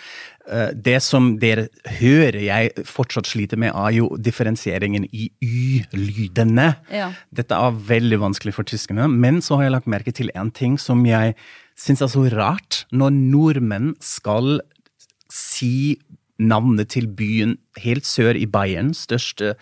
Eh, 0.50 0.72
det 0.74 0.98
som 1.06 1.34
dere 1.42 1.68
hører 2.00 2.40
jeg 2.44 2.86
fortsatt 2.88 3.30
sliter 3.30 3.60
med, 3.62 3.76
er 3.76 3.98
jo 4.00 4.10
differensieringen 4.18 5.06
i 5.12 5.30
y-lydene. 5.46 6.72
Ja. 6.94 7.12
Dette 7.36 7.58
er 7.58 7.82
veldig 7.92 8.22
vanskelig 8.24 8.56
for 8.58 8.68
tyskerne, 8.68 9.10
men 9.12 9.42
så 9.46 9.60
har 9.60 9.68
jeg 9.68 9.76
lagt 9.78 9.92
merke 9.92 10.16
til 10.16 10.32
en 10.36 10.54
ting 10.56 10.80
som 10.82 11.04
jeg 11.06 11.36
syns 11.80 12.04
er 12.04 12.12
så 12.12 12.26
rart, 12.34 12.84
når 12.92 13.16
nordmenn 13.16 13.94
skal 14.04 14.60
si 15.32 16.00
navnet 16.42 16.92
til 16.94 17.08
byen 17.08 17.56
helt 17.82 18.08
sør 18.08 18.38
i 18.38 18.48
Bayern, 18.50 18.94
største 18.98 19.54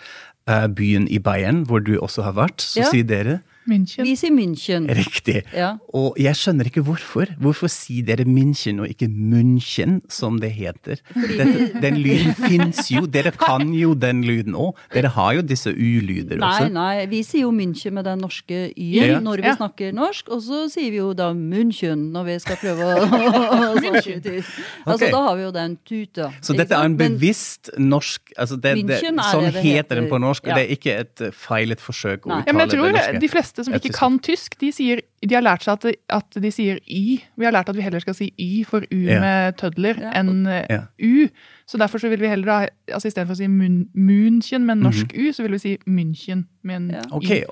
uh, 0.49 0.67
byen 0.71 1.07
i 1.11 1.19
Bayern, 1.19 1.63
hvor 1.67 1.83
du 1.83 1.97
også 1.99 2.23
har 2.27 2.37
vært, 2.39 2.63
så 2.63 2.85
ja. 2.85 2.91
sier 2.93 3.07
dere 3.07 3.39
München. 3.69 4.07
Vi 4.07 4.15
sier 4.19 4.33
München. 4.33 4.87
Riktig. 4.99 5.43
Ja. 5.55 5.75
Og 5.95 6.17
jeg 6.19 6.37
skjønner 6.37 6.69
ikke 6.69 6.83
hvorfor. 6.87 7.31
Hvorfor 7.41 7.71
sier 7.71 8.07
dere 8.07 8.25
München 8.27 8.81
og 8.83 8.89
ikke 8.91 9.09
München, 9.09 9.99
som 10.11 10.39
det 10.41 10.51
heter? 10.57 11.01
Dette, 11.13 11.69
den 11.81 11.99
lyden 12.01 12.35
fins 12.37 12.89
jo. 12.91 13.05
Dere 13.09 13.33
kan 13.35 13.69
jo 13.75 13.93
den 13.97 14.23
lyden 14.27 14.57
òg. 14.59 14.77
Dere 14.93 15.13
har 15.15 15.37
jo 15.39 15.45
disse 15.45 15.73
u-lyder 15.73 16.41
også. 16.41 16.69
Nei, 16.69 16.73
nei. 16.75 17.07
Vi 17.11 17.23
sier 17.27 17.45
jo 17.47 17.53
München 17.55 17.97
med 17.97 18.07
den 18.09 18.23
norske 18.25 18.69
y-en 18.75 19.15
ja. 19.15 19.21
når 19.23 19.43
vi 19.45 19.51
ja. 19.51 19.55
snakker 19.59 19.95
norsk. 19.95 20.33
Og 20.33 20.43
så 20.45 20.65
sier 20.71 20.91
vi 20.93 21.01
jo 21.01 21.13
da 21.17 21.31
München 21.37 22.09
når 22.13 22.29
vi 22.31 22.39
skal 22.43 22.59
prøve 22.61 22.89
å 22.89 23.75
snakke 23.79 24.19
Altså, 24.19 24.99
Altså, 24.99 25.09
Da 25.11 25.21
har 25.23 25.35
vi 25.35 25.43
jo 25.43 25.51
den 25.53 25.75
tuta. 25.85 26.29
Så 26.41 26.55
dette 26.57 26.75
er 26.75 26.87
en 26.89 26.97
bevisst 26.99 27.71
norsk 27.77 28.33
altså 28.37 28.57
det, 28.59 28.75
det, 28.87 28.99
Sånn 29.01 29.47
heter, 29.47 29.61
heter 29.63 29.99
den 30.01 30.09
på 30.11 30.19
norsk, 30.21 30.47
og 30.47 30.55
det 30.55 30.65
er 30.65 30.73
ikke 30.75 30.95
et 31.03 31.23
feilet 31.35 31.81
forsøk 31.83 32.27
å 32.27 32.39
uttale 32.39 32.67
det 32.69 32.79
norske. 32.79 33.21
De 33.23 33.31
fleste 33.31 33.58
som 33.67 33.75
ikke 33.75 33.91
kan 33.95 34.17
tysk, 34.23 34.57
de, 34.61 34.71
sier, 34.75 35.01
de 35.23 35.35
har 35.35 35.43
lært 35.45 35.65
seg 35.65 35.77
at, 35.77 35.99
at, 36.15 36.37
de 36.43 36.51
sier 36.53 36.79
y. 36.85 37.19
Vi 37.39 37.47
har 37.47 37.53
lært 37.55 37.69
at 37.71 37.77
vi 37.77 37.83
heller 37.85 38.03
skal 38.03 38.15
si 38.17 38.29
y 38.39 38.63
for 38.67 38.85
u 38.89 38.99
ja. 39.05 39.19
med 39.23 39.57
tødler 39.61 39.99
ja. 40.01 40.13
enn 40.19 40.47
ja. 40.47 40.81
u. 40.99 41.27
Så 41.69 41.77
derfor 41.81 42.01
så 42.01 42.09
vil 42.09 42.21
vi 42.21 42.31
heller 42.31 42.49
ha 42.49 42.59
altså 42.95 43.11
istedenfor 43.11 43.35
å 43.35 43.39
si 43.39 43.49
München 43.49 44.65
med 44.65 44.81
norsk 44.81 45.11
mm 45.11 45.15
-hmm. 45.15 45.29
u, 45.29 45.33
så 45.33 45.43
vil 45.43 45.51
vi 45.57 45.59
si 45.59 45.77
München 45.85 46.45
med 46.63 46.75
en 46.75 46.89
y. 46.91 47.01
Okay, 47.11 47.43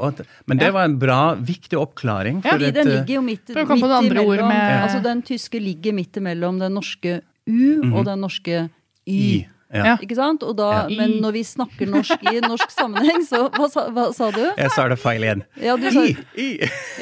men 0.46 0.58
det 0.58 0.72
var 0.74 0.86
en 0.86 1.00
bra, 1.00 1.36
viktig 1.36 1.78
oppklaring. 1.78 2.42
Ja, 2.46 2.52
Fordi 2.52 2.72
den 2.72 2.88
ligger 2.88 3.16
jo 3.16 3.22
midt, 3.22 3.48
midt 3.48 3.58
imellom. 3.58 4.52
Altså 4.52 5.00
den 5.04 5.22
tyske 5.22 5.60
ligger 5.60 5.94
midt 5.94 6.18
imellom 6.18 6.60
den 6.60 6.74
norske 6.74 7.22
u 7.48 7.52
mm 7.52 7.82
-hmm. 7.82 7.94
og 7.96 8.06
den 8.06 8.20
norske 8.20 8.70
y. 9.06 9.14
y. 9.14 9.48
Ja. 9.74 9.98
Ikke 10.00 10.16
sant? 10.16 10.44
Da, 10.58 10.68
ja. 10.74 10.84
Men 10.96 11.18
når 11.24 11.34
vi 11.36 11.44
snakker 11.44 11.90
norsk 11.92 12.24
i 12.32 12.40
norsk 12.44 12.72
sammenheng, 12.72 13.24
så 13.28 13.48
hva 13.52 13.68
sa, 13.72 13.88
hva 13.92 14.06
sa 14.16 14.30
du? 14.32 14.44
Jeg 14.46 14.72
sa 14.76 14.86
det 14.88 15.00
feil 15.02 15.26
igjen. 15.26 15.44
Ja, 15.60 15.76
du, 15.80 15.90
sa, 15.92 16.06
I, 16.40 16.48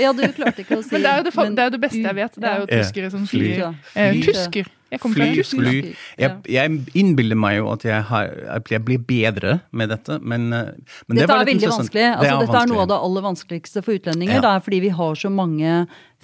ja, 0.01 0.13
du 0.17 0.23
klarte 0.33 0.65
ikke 0.65 0.79
å 0.79 0.85
si 0.85 0.95
Men 0.95 1.05
det 1.05 1.11
er 1.11 1.21
jo 1.21 1.27
det, 1.27 1.35
men, 1.37 1.59
det, 1.59 1.67
er 1.67 1.75
det 1.75 1.81
beste 1.83 2.01
jeg 2.01 2.17
vet. 2.17 2.39
Det 2.41 2.49
er 2.49 2.63
jo 2.63 2.71
tyskere 2.71 3.11
som 3.13 3.27
sier 3.29 3.69
eh, 3.93 4.17
Tysker. 4.25 4.71
Jeg 4.95 5.01
kommer 5.01 5.19
fra 5.19 5.27
Tyskland. 5.33 5.91
Jeg, 6.21 6.31
jeg, 6.55 6.79
innbiller 6.97 7.37
meg 7.39 7.57
jo 7.57 7.67
at 7.73 7.85
jeg, 7.87 8.05
har, 8.09 8.31
jeg, 8.69 8.81
blir 8.85 9.01
bedre 9.03 9.57
med 9.75 9.91
dette, 9.91 10.19
men, 10.21 10.47
eh, 10.53 10.71
men 11.09 11.19
Dette 11.19 11.27
det 11.29 11.35
er 11.35 11.49
veldig 11.51 11.71
vanskelig. 11.73 12.05
Altså, 12.09 12.21
det 12.21 12.31
er 12.31 12.39
dette 12.39 12.53
vanskelig. 12.53 12.61
er 12.61 12.71
noe 12.71 12.83
av 12.85 12.91
det 12.91 12.99
aller 13.09 13.25
vanskeligste 13.25 13.85
for 13.85 13.99
utlendinger. 13.99 14.41
Det 14.45 14.53
er 14.53 14.65
fordi 14.69 14.81
vi 14.85 14.93
har 15.01 15.21
så 15.21 15.33
mange 15.33 15.75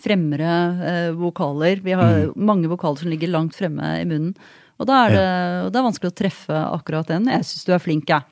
fremmere 0.01 0.56
eh, 0.91 1.12
vokaler. 1.17 1.84
Vi 1.86 1.97
har 1.97 2.17
mm. 2.32 2.34
mange 2.49 2.71
vokaler 2.71 3.04
som 3.04 3.13
ligger 3.13 3.34
langt 3.34 3.58
fremme 3.58 3.95
i 3.99 4.08
munnen. 4.08 4.34
Og 4.82 4.88
da 4.89 5.04
er 5.06 5.13
det, 5.13 5.28
det 5.72 5.80
er 5.80 5.86
vanskelig 5.86 6.12
å 6.12 6.17
treffe 6.17 6.63
akkurat 6.72 7.12
den. 7.13 7.30
Jeg 7.30 7.46
syns 7.48 7.67
du 7.67 7.76
er 7.76 7.84
flink, 7.84 8.10
jeg. 8.10 8.26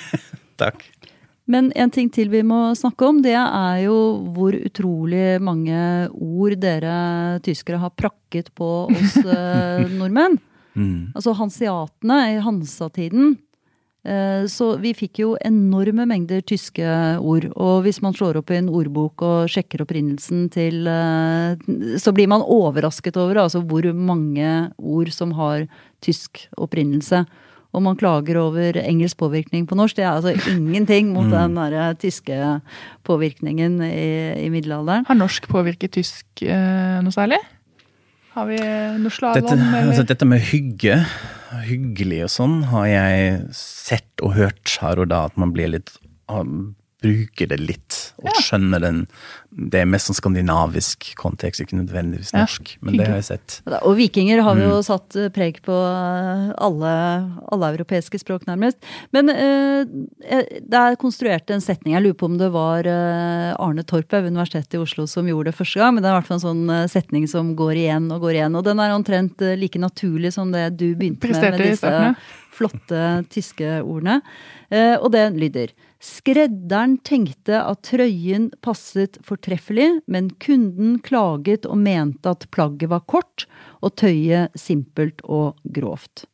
Takk. 0.62 0.84
Men 1.46 1.70
en 1.78 1.92
ting 1.94 2.08
til 2.10 2.28
vi 2.32 2.42
må 2.46 2.74
snakke 2.74 3.06
om, 3.06 3.20
det 3.22 3.36
er 3.38 3.78
jo 3.84 3.96
hvor 4.34 4.56
utrolig 4.56 5.38
mange 5.42 5.78
ord 6.10 6.56
dere 6.58 6.96
tyskere 7.46 7.78
har 7.84 7.94
prakket 7.94 8.50
på 8.58 8.70
oss 8.90 9.16
eh, 9.22 9.86
nordmenn. 9.94 10.40
Mm. 10.76 11.14
Altså 11.16 11.32
hansiatene 11.38 12.18
i 12.34 12.40
Hansa-tiden 12.44 13.36
så 14.46 14.68
vi 14.78 14.92
fikk 14.94 15.20
jo 15.22 15.32
enorme 15.44 16.04
mengder 16.06 16.42
tyske 16.46 16.86
ord. 17.18 17.48
Og 17.58 17.80
hvis 17.86 17.98
man 18.04 18.14
slår 18.14 18.38
opp 18.40 18.52
i 18.52 18.60
en 18.60 18.70
ordbok 18.70 19.24
og 19.26 19.50
sjekker 19.50 19.82
opprinnelsen 19.82 20.46
til 20.54 20.86
eh, 20.90 21.56
Så 21.98 22.14
blir 22.14 22.30
man 22.30 22.44
overrasket 22.44 23.18
over 23.18 23.42
altså 23.42 23.64
hvor 23.66 23.88
mange 23.92 24.70
ord 24.78 25.10
som 25.14 25.34
har 25.38 25.66
tysk 26.04 26.46
opprinnelse. 26.56 27.24
Og 27.76 27.82
man 27.84 27.98
klager 27.98 28.38
over 28.40 28.78
engelsk 28.80 29.18
påvirkning 29.20 29.66
på 29.68 29.76
norsk. 29.76 29.98
Det 29.98 30.06
er 30.06 30.14
altså 30.14 30.52
ingenting 30.54 31.10
mot 31.12 31.26
mm. 31.32 31.34
den 31.34 31.58
der 31.58 31.98
tyske 32.00 32.38
påvirkningen 33.04 33.82
i, 33.84 34.46
i 34.46 34.48
middelalderen. 34.54 35.04
Har 35.08 35.18
norsk 35.18 35.48
påvirket 35.50 35.98
tysk 35.98 36.46
eh, 36.46 37.02
noe 37.02 37.14
særlig? 37.14 37.42
Har 38.36 38.50
vi 38.50 38.58
noe 39.00 39.12
slalåm? 39.12 39.40
Dette, 39.40 39.80
altså, 39.80 40.04
dette 40.04 40.28
med 40.28 40.44
hygge 40.50 41.00
hyggelig 41.66 42.24
og 42.26 42.32
sånn, 42.32 42.56
har 42.72 42.86
jeg 42.90 43.36
sett 43.56 44.24
og 44.24 44.34
hørt 44.36 44.76
her 44.82 45.00
og 45.02 45.10
da 45.12 45.24
at 45.30 45.38
man 45.40 45.54
blir 45.54 45.70
litt 45.76 45.94
bruker 47.06 47.50
det 47.50 47.58
litt 47.62 47.96
og 48.20 48.30
ja. 48.30 48.36
skjønner 48.42 48.82
den 48.82 49.02
Det 49.72 49.80
er 49.80 49.88
mest 49.88 50.10
sånn 50.10 50.18
skandinavisk 50.18 51.06
kontekst, 51.16 51.62
ikke 51.62 51.78
nødvendigvis 51.78 52.34
norsk. 52.36 52.74
Ja, 52.74 52.82
men 52.84 52.98
det 52.98 53.06
har 53.08 53.16
jeg 53.20 53.26
sett. 53.28 53.54
Og 53.78 53.94
vikinger 53.96 54.42
har 54.44 54.58
jo 54.60 54.74
mm. 54.74 54.84
satt 54.84 55.16
eh, 55.16 55.30
preg 55.32 55.62
på 55.64 55.72
eh, 55.72 56.50
alle, 56.66 56.92
alle 57.54 57.70
europeiske 57.72 58.20
språk, 58.20 58.44
nærmest. 58.50 58.76
Men 59.16 59.32
uh, 59.32 59.86
det 59.86 60.82
er 60.82 60.98
konstruert 61.00 61.48
en 61.54 61.64
setning. 61.64 61.94
Jeg 61.94 62.04
lurer 62.04 62.18
på 62.20 62.28
om 62.28 62.36
det 62.40 62.50
var 62.52 62.88
Arne 62.88 63.84
Torp 63.88 64.12
ved 64.12 64.28
Universitetet 64.28 64.76
i 64.76 64.82
Oslo 64.82 65.06
som 65.08 65.28
gjorde 65.30 65.52
det 65.52 65.58
første 65.58 65.80
gang. 65.80 65.96
Men 65.96 66.04
det 66.04 66.10
er 66.10 66.16
i 66.16 66.18
hvert 66.18 66.28
fall 66.28 66.40
en 66.40 66.46
sånn 66.46 66.92
setning 66.92 67.24
som 67.30 67.54
går 67.58 67.80
igjen 67.86 68.10
og 68.12 68.26
går 68.26 68.40
igjen. 68.40 68.58
Og 68.58 68.66
den 68.66 68.82
er 68.82 68.94
omtrent 68.96 69.46
like 69.56 69.80
naturlig 69.80 70.34
som 70.36 70.52
det 70.52 70.68
du 70.76 70.90
begynte 70.98 71.32
med 71.32 71.56
med 71.56 71.64
disse 71.64 71.96
flotte 72.56 73.02
tyske 73.32 73.80
ordene. 73.84 74.20
Og 75.00 75.10
den 75.14 75.40
lyder 75.40 75.72
Skredderen 76.06 76.98
tenkte 77.02 77.58
at 77.66 77.80
trøyen 77.88 78.50
passet 78.62 79.16
fortreffelig, 79.26 79.88
men 80.06 80.28
kunden 80.42 81.00
klaget 81.02 81.66
og 81.66 81.80
mente 81.82 82.30
at 82.30 82.46
plagget 82.54 82.92
var 82.92 83.02
kort 83.10 83.46
og 83.82 83.96
tøyet 83.98 84.54
simpelt 84.58 85.24
og 85.24 85.58
grovt. 85.74 86.26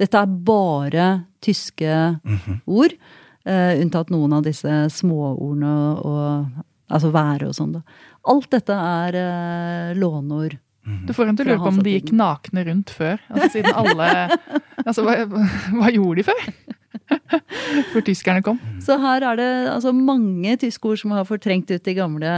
Dette 0.00 0.16
er 0.16 0.32
bare 0.48 1.08
tyske 1.44 2.16
mm 2.24 2.38
-hmm. 2.38 2.60
ord, 2.66 2.96
uh, 3.44 3.72
unntatt 3.82 4.10
noen 4.10 4.32
av 4.32 4.42
disse 4.42 4.88
småordene 4.90 6.00
og 6.00 6.46
altså 6.88 7.10
været 7.10 7.48
og 7.48 7.54
sånn. 7.54 7.82
Alt 8.24 8.50
dette 8.50 8.72
er 8.72 9.12
uh, 9.14 9.98
låneord. 9.98 10.56
Mhm. 10.86 11.06
Du 11.06 11.12
får 11.12 11.28
en 11.28 11.36
til 11.36 11.46
å 11.46 11.50
lure 11.50 11.58
på 11.58 11.68
om 11.68 11.82
de 11.82 12.00
gikk 12.00 12.12
nakne 12.12 12.64
rundt 12.64 12.90
før. 12.90 13.20
Altså 13.28 13.48
siden 13.48 13.74
alle 13.74 14.38
Altså, 14.86 15.02
hva, 15.02 15.26
hva 15.26 15.90
gjorde 15.92 16.16
de 16.16 16.22
før? 16.22 16.76
For 17.92 18.02
tyskerne 18.04 18.42
kom. 18.44 18.58
Så 18.82 18.96
her 19.00 19.24
er 19.26 19.38
det 19.38 19.48
altså 19.70 19.92
mange 19.94 20.56
tyske 20.60 20.90
ord 20.90 21.00
som 21.00 21.14
har 21.14 21.26
fortrengt 21.28 21.70
ut 21.70 21.84
de 21.86 21.94
gamle 21.96 22.30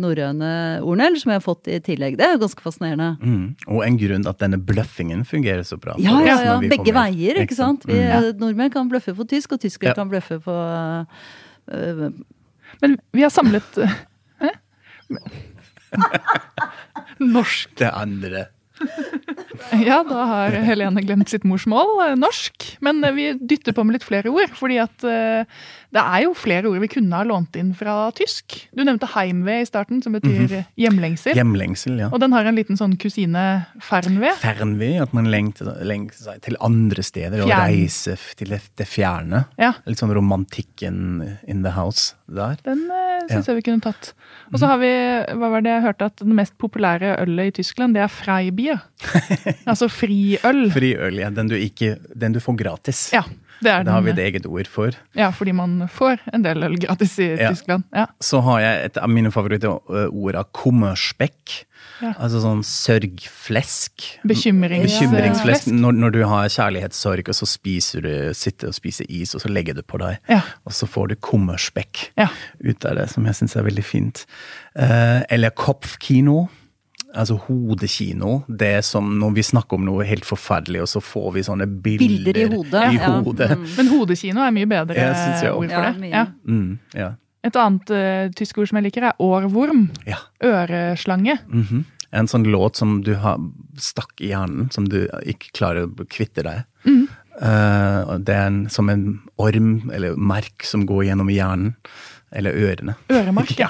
norrøne 0.00 0.52
ordene, 0.82 1.08
eller 1.08 1.22
som 1.22 1.32
jeg 1.32 1.40
har 1.40 1.44
fått 1.44 1.70
i 1.70 1.78
tillegg. 1.84 2.16
Det 2.18 2.26
er 2.26 2.36
jo 2.36 2.42
ganske 2.44 2.64
fascinerende. 2.64 3.10
Mm. 3.22 3.44
Og 3.68 3.84
en 3.86 3.98
grunn 4.00 4.28
at 4.30 4.40
denne 4.42 4.60
bløffingen 4.62 5.24
fungerer 5.28 5.64
så 5.68 5.78
bra. 5.80 5.96
Ja, 6.02 6.18
ja, 6.26 6.38
ja. 6.46 6.56
Begge 6.72 6.94
veier, 6.96 7.42
ikke 7.44 7.58
sant. 7.58 7.86
Vi, 7.88 7.98
mm. 7.98 8.32
Nordmenn 8.42 8.72
kan 8.74 8.90
bløffe 8.92 9.14
på 9.18 9.28
tysk, 9.30 9.56
og 9.56 9.62
tyskere 9.64 9.92
ja. 9.92 9.98
kan 9.98 10.10
bløffe 10.12 10.38
på 10.42 10.56
uh, 11.72 12.08
Men 12.82 12.98
vi 13.14 13.24
har 13.26 13.32
samlet 13.34 13.82
uh, 13.82 13.98
Norsk. 17.34 17.70
Det 17.78 17.90
andre. 17.92 18.46
Ja, 19.88 20.02
da 20.06 20.24
har 20.28 20.56
Helene 20.66 21.02
glemt 21.04 21.32
sitt 21.32 21.46
morsmål, 21.48 21.94
eh, 22.06 22.16
norsk. 22.18 22.66
Men 22.84 23.02
eh, 23.04 23.14
vi 23.16 23.28
dytter 23.38 23.74
på 23.76 23.84
med 23.86 23.98
litt 23.98 24.06
flere 24.06 24.32
ord. 24.32 24.52
fordi 24.56 24.78
at 24.82 25.06
uh, 25.06 25.44
det 25.92 26.02
er 26.02 26.24
jo 26.24 26.32
flere 26.36 26.70
ord 26.70 26.80
vi 26.80 26.88
kunne 26.88 27.18
ha 27.18 27.24
lånt 27.26 27.56
inn 27.58 27.72
fra 27.76 28.10
tysk. 28.16 28.56
Du 28.72 28.84
nevnte 28.84 29.10
heimweh 29.12 29.62
i 29.62 29.68
starten, 29.68 30.02
som 30.02 30.14
betyr 30.16 30.48
-hmm. 30.48 30.64
hjemlengsel. 30.76 31.36
Hjemlengsel, 31.36 31.98
ja. 31.98 32.08
Og 32.12 32.20
den 32.20 32.32
har 32.32 32.44
en 32.44 32.56
liten 32.56 32.76
sånn 32.76 32.96
kusine 32.96 33.66
fernweh. 33.80 34.36
Fernweh, 34.40 35.02
at 35.02 35.12
man 35.12 35.30
lengter, 35.30 35.84
lengter 35.84 36.24
seg 36.24 36.40
til 36.40 36.56
andre 36.60 37.02
steder 37.02 37.44
Fjern. 37.44 37.50
og 37.50 37.68
reiser 37.68 38.18
til 38.36 38.48
det, 38.48 38.62
det 38.76 38.88
fjerne. 38.88 39.44
Ja. 39.58 39.74
Litt 39.86 39.98
sånn 39.98 40.14
romantikken 40.14 41.38
in 41.46 41.62
the 41.62 41.70
house 41.70 42.14
der. 42.26 42.56
Den 42.64 42.88
uh, 42.90 43.28
syns 43.28 43.46
ja. 43.46 43.52
jeg 43.52 43.56
vi 43.62 43.70
kunne 43.70 43.80
tatt. 43.80 44.14
Og 44.52 44.58
så 44.58 44.66
har 44.66 44.78
vi, 44.78 44.92
hva 45.36 45.48
var 45.50 45.60
det 45.60 45.70
jeg 45.70 45.82
hørte, 45.82 46.04
at 46.04 46.18
den 46.18 46.34
mest 46.34 46.56
populære 46.58 47.16
ølet 47.20 47.52
i 47.52 47.62
Tyskland, 47.62 47.94
det 47.94 48.02
er 48.02 48.08
Freibier. 48.08 48.80
altså 49.70 49.88
friøl. 49.92 50.66
Friøl, 50.74 51.18
ja. 51.22 51.30
Den 51.30 51.48
du, 51.48 51.56
ikke, 51.56 51.96
den 52.14 52.32
du 52.36 52.40
får 52.40 52.56
gratis. 52.62 53.08
Ja. 53.14 53.22
Det, 53.62 53.70
er 53.70 53.84
det 53.86 53.92
har 53.94 54.00
vi 54.02 54.10
den, 54.10 54.18
et 54.18 54.24
eget 54.34 54.46
ord 54.50 54.66
for. 54.66 54.90
Ja, 55.14 55.28
fordi 55.30 55.52
man 55.54 55.84
får 55.86 56.18
en 56.34 56.42
del 56.42 56.64
øl 56.66 56.72
gratis 56.82 57.12
i 57.22 57.28
Ja. 57.38 57.52
Tyskland. 57.54 57.84
Ja. 57.94 58.08
Så 58.18 58.40
har 58.42 58.58
jeg 58.60 58.88
et 58.88 58.96
av 58.98 59.08
mine 59.12 59.30
favorittord 59.30 60.34
av 60.34 60.48
kummerspekk. 60.52 61.60
Ja. 62.02 62.10
Altså 62.18 62.40
sånn 62.42 62.64
sørgflesk. 62.66 64.18
Bekymrings- 64.26 64.88
Bekymringsflesk. 64.98 65.68
Ja. 65.70 65.76
Når, 65.78 65.92
når 65.92 66.10
du 66.16 66.20
har 66.26 66.48
kjærlighetssorg, 66.50 67.28
og 67.30 67.34
så 67.38 67.46
spiser 67.46 68.02
du, 68.02 68.10
sitter 68.34 68.72
og 68.72 68.74
spiser 68.74 69.06
is, 69.08 69.34
og 69.38 69.44
så 69.44 69.50
legger 69.52 69.78
du 69.78 69.82
på 69.86 70.00
deg. 70.02 70.18
Ja. 70.30 70.40
Og 70.66 70.74
så 70.74 70.88
får 70.90 71.12
du 71.12 71.16
kummerspekk 71.22 72.08
Ja. 72.18 72.28
ut 72.64 72.84
av 72.84 72.96
det, 72.98 73.08
som 73.14 73.26
jeg 73.30 73.38
syns 73.38 73.54
er 73.56 73.62
veldig 73.68 73.84
fint. 73.86 74.24
Eh, 74.74 75.22
eller 75.30 75.50
kopfkino. 75.54 76.48
Altså 77.12 77.36
hodekino. 77.46 78.42
Det 78.48 78.84
som 78.86 79.10
når 79.20 79.34
vi 79.36 79.44
snakker 79.44 79.76
om 79.76 79.84
noe 79.84 80.06
helt 80.08 80.24
forferdelig, 80.24 80.84
og 80.84 80.88
så 80.88 81.02
får 81.04 81.32
vi 81.36 81.44
sånne 81.44 81.66
bilder, 81.68 82.06
Bilder 82.06 82.38
i 82.40 82.46
hodet, 82.54 82.84
i 82.94 83.00
ja. 83.00 83.10
hodet. 83.20 83.50
Men 83.76 83.90
hodekino 83.92 84.44
er 84.44 84.54
mye 84.56 84.68
bedre 84.70 84.96
Jeg 84.96 85.34
jeg 85.42 85.52
ord 85.52 85.66
for 85.68 85.88
Ja, 85.88 85.92
det. 85.92 86.12
Ja. 86.12 86.24
Mm, 86.48 86.78
ja. 86.96 87.10
Et 87.42 87.58
annet 87.58 87.90
uh, 87.90 88.28
tysk 88.38 88.62
ord 88.62 88.70
som 88.70 88.78
jeg 88.78 88.86
liker, 88.86 89.08
er 89.10 89.18
årvorm. 89.20 89.90
ja. 90.06 90.20
Øreslange. 90.42 91.38
-hmm. 91.50 91.84
En 92.12 92.28
sånn 92.28 92.44
låt 92.44 92.76
som 92.76 93.02
du 93.02 93.14
har 93.14 93.38
stakk 93.78 94.20
i 94.20 94.28
hjernen, 94.28 94.70
som 94.70 94.88
du 94.88 95.08
ikke 95.24 95.52
klarer 95.52 95.86
å 95.88 96.04
kvitte 96.08 96.42
deg. 96.42 96.64
Mm. 96.84 97.08
Uh, 97.42 98.18
det 98.18 98.34
er 98.34 98.46
en, 98.46 98.68
som 98.68 98.88
en 98.88 99.20
orm 99.38 99.90
eller 99.92 100.16
merk 100.16 100.64
som 100.64 100.86
går 100.86 101.04
gjennom 101.04 101.28
hjernen. 101.28 101.74
Eller 102.32 102.52
ørene. 102.52 102.94
Øremark, 103.10 103.58
ja. 103.58 103.68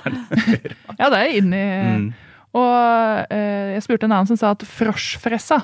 Ja, 0.99 1.11
det 1.11 1.19
er 1.19 1.37
inni 1.39 1.63
Mm. 1.83 2.13
Og 2.53 3.33
eh, 3.33 3.73
jeg 3.77 3.85
spurte 3.87 4.09
en 4.09 4.13
annen 4.13 4.29
som 4.29 4.37
sa 4.41 4.51
at 4.57 4.65
froschfressa 4.69 5.63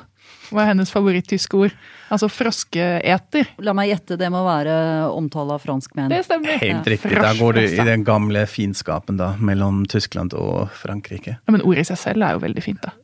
var 0.55 0.65
hennes 0.71 0.89
favoritt-tyske 0.93 1.59
ord. 1.59 1.75
Altså 2.09 2.29
froskeeter. 2.33 3.51
La 3.65 3.75
meg 3.77 3.91
gjette, 3.91 4.17
det 4.21 4.31
må 4.33 4.41
være 4.47 4.73
omtale 5.13 5.57
av 5.59 5.65
franskmenn. 5.65 6.09
Det 6.13 6.23
stemmer. 6.25 6.57
Helt 6.63 6.87
Ja. 6.87 6.93
riktig. 6.95 7.13
Da 7.21 7.35
går 7.37 7.59
du 7.59 7.61
i 7.67 7.85
den 7.85 8.05
gamle 8.07 8.47
fiendskapen 8.49 9.19
da, 9.21 9.35
mellom 9.37 9.83
Tyskland 9.87 10.33
og 10.33 10.71
Frankrike. 10.73 11.37
Ja, 11.45 11.53
men 11.53 11.61
ordet 11.69 11.85
i 11.85 11.91
seg 11.91 12.01
selv 12.01 12.25
er 12.25 12.39
jo 12.39 12.45
veldig 12.47 12.65
fint, 12.65 12.81
da. 12.81 12.95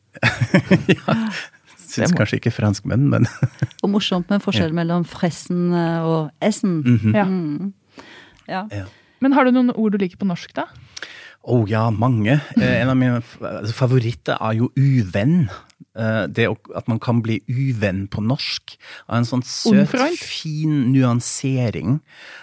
ja. 0.95 1.19
Syns 1.85 2.15
kanskje 2.17 2.39
ikke 2.41 2.51
franskmenn, 2.51 3.05
men 3.11 3.27
Og 3.85 3.91
morsomt 3.93 4.29
med 4.33 4.41
forskjell 4.43 4.73
mellom 4.75 5.05
fressen 5.07 5.69
eh, 5.75 6.01
og 6.01 6.31
essen. 6.43 6.79
Mhm. 6.81 7.13
Ja. 7.15 7.25
Mm. 7.29 7.73
Ja. 8.49 8.65
ja. 8.73 8.85
Men 9.21 9.33
har 9.37 9.45
du 9.45 9.53
noen 9.55 9.71
ord 9.73 9.93
du 9.93 10.01
liker 10.01 10.17
på 10.21 10.27
norsk, 10.27 10.51
da? 10.57 10.65
Å 11.45 11.59
ja, 11.69 11.87
mange. 11.93 12.39
Eh, 12.57 12.81
en 12.81 12.89
av 12.89 12.97
mine 12.97 13.19
altså, 13.21 13.73
favoritter 13.77 14.39
er 14.41 14.57
jo 14.57 14.71
uvenn. 14.73 15.45
Eh, 15.95 16.25
det 16.27 16.49
at 16.75 16.89
man 16.91 16.99
kan 16.99 17.21
bli 17.23 17.37
uvenn 17.47 18.05
på 18.11 18.19
norsk. 18.19 18.73
Av 19.07 19.15
en 19.21 19.27
sånn 19.27 19.43
søt, 19.47 19.85
Unfreund? 19.85 20.17
fin 20.19 20.91
nyansering. 20.91 22.01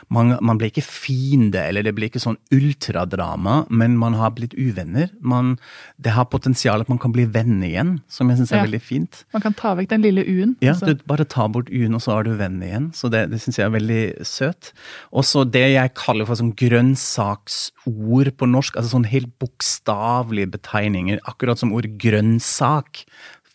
Man, 0.08 0.38
man 0.40 0.56
blir 0.60 0.70
ikke 0.72 0.84
fiende, 0.86 1.60
eller 1.68 1.84
det 1.84 1.92
blir 1.96 2.08
ikke 2.08 2.22
sånn 2.22 2.38
ultradrama, 2.52 3.66
men 3.68 3.98
man 4.00 4.16
har 4.16 4.32
blitt 4.36 4.54
uvenner. 4.56 5.10
Man, 5.20 5.58
det 6.00 6.14
har 6.16 6.24
potensial 6.32 6.80
at 6.80 6.88
man 6.88 7.00
kan 7.02 7.12
bli 7.12 7.26
venn 7.28 7.60
igjen, 7.64 7.98
som 8.08 8.28
jeg 8.32 8.40
syns 8.40 8.52
er 8.52 8.62
Ja. 8.62 8.64
veldig 8.64 8.80
fint. 8.82 9.24
Man 9.36 9.42
kan 9.44 9.52
ta 9.54 9.74
vekk 9.76 9.88
den 9.92 10.02
lille 10.02 10.24
u-en. 10.24 10.56
Ja, 10.64 10.72
altså. 10.72 10.86
du 10.96 11.04
bare 11.06 11.24
ta 11.28 11.46
bort 11.48 11.68
u-en, 11.68 11.94
og 11.94 12.00
så 12.00 12.18
er 12.18 12.24
du 12.24 12.32
venn 12.40 12.60
igjen. 12.62 12.90
Så 12.96 13.10
det, 13.12 13.28
det 13.30 13.40
syns 13.44 13.58
jeg 13.60 13.66
er 13.68 13.76
veldig 13.76 14.24
søt. 14.24 14.72
Også 15.12 15.44
det 15.50 15.66
jeg 15.74 15.94
kaller 15.94 16.24
for 16.28 16.40
sånn 16.40 16.54
grønnsaksord 16.56 18.32
på 18.38 18.48
norsk, 18.48 18.76
altså 18.76 18.96
sånn 18.96 19.08
helt 19.12 19.32
bokstavelige 19.42 20.50
betegninger, 20.56 21.20
akkurat 21.28 21.58
som 21.60 21.72
ord 21.76 21.88
grønnsak. 22.00 23.04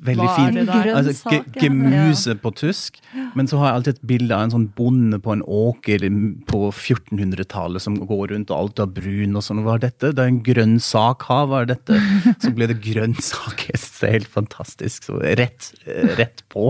Veldig 0.06 0.28
fint. 0.36 0.70
Altså, 0.70 1.32
gemuse 1.58 2.36
på 2.42 2.52
tysk. 2.58 3.00
Men 3.38 3.50
så 3.50 3.58
har 3.62 3.72
jeg 3.72 3.80
alltid 3.80 3.96
et 3.96 4.08
bilde 4.12 4.36
av 4.36 4.46
en 4.46 4.54
sånn 4.54 4.68
bonde 4.78 5.18
på 5.24 5.34
en 5.34 5.42
åker 5.42 6.06
på 6.50 6.60
1400-tallet 6.70 7.82
som 7.82 7.98
går 8.10 8.34
rundt 8.34 8.54
og 8.54 8.58
alt 8.60 8.84
er 8.84 8.92
brun 9.00 9.40
og 9.40 9.46
sånn. 9.46 9.64
Hva 9.66 9.78
er 9.78 9.88
dette? 9.88 10.14
Det 10.14 10.24
er 10.24 10.34
en 10.34 10.44
grønnsak, 10.46 11.26
ha, 11.32 11.40
hva 11.50 11.64
er 11.64 11.72
dette? 11.74 11.98
Så 12.44 12.54
ble 12.54 12.70
det. 12.70 12.80
Jeg 12.86 13.16
synes 13.18 13.90
Det 13.98 14.06
er 14.08 14.20
helt 14.20 14.32
fantastisk. 14.32 15.10
Så 15.10 15.18
rett, 15.18 15.72
rett 16.20 16.46
på. 16.54 16.70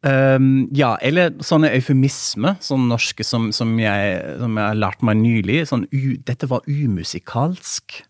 Um, 0.00 0.70
ja, 0.72 0.94
eller 1.04 1.34
sånne 1.44 1.68
eufemismer, 1.76 2.56
sånn 2.64 2.86
norske 2.88 3.24
som, 3.26 3.50
som, 3.52 3.74
jeg, 3.82 4.14
som 4.40 4.56
jeg 4.56 4.72
har 4.72 4.78
lært 4.78 5.04
meg 5.04 5.20
nylig. 5.20 5.58
Sånn, 5.68 5.84
u, 5.92 6.16
dette 6.24 6.48
var 6.48 6.64
umusikalsk. 6.64 8.00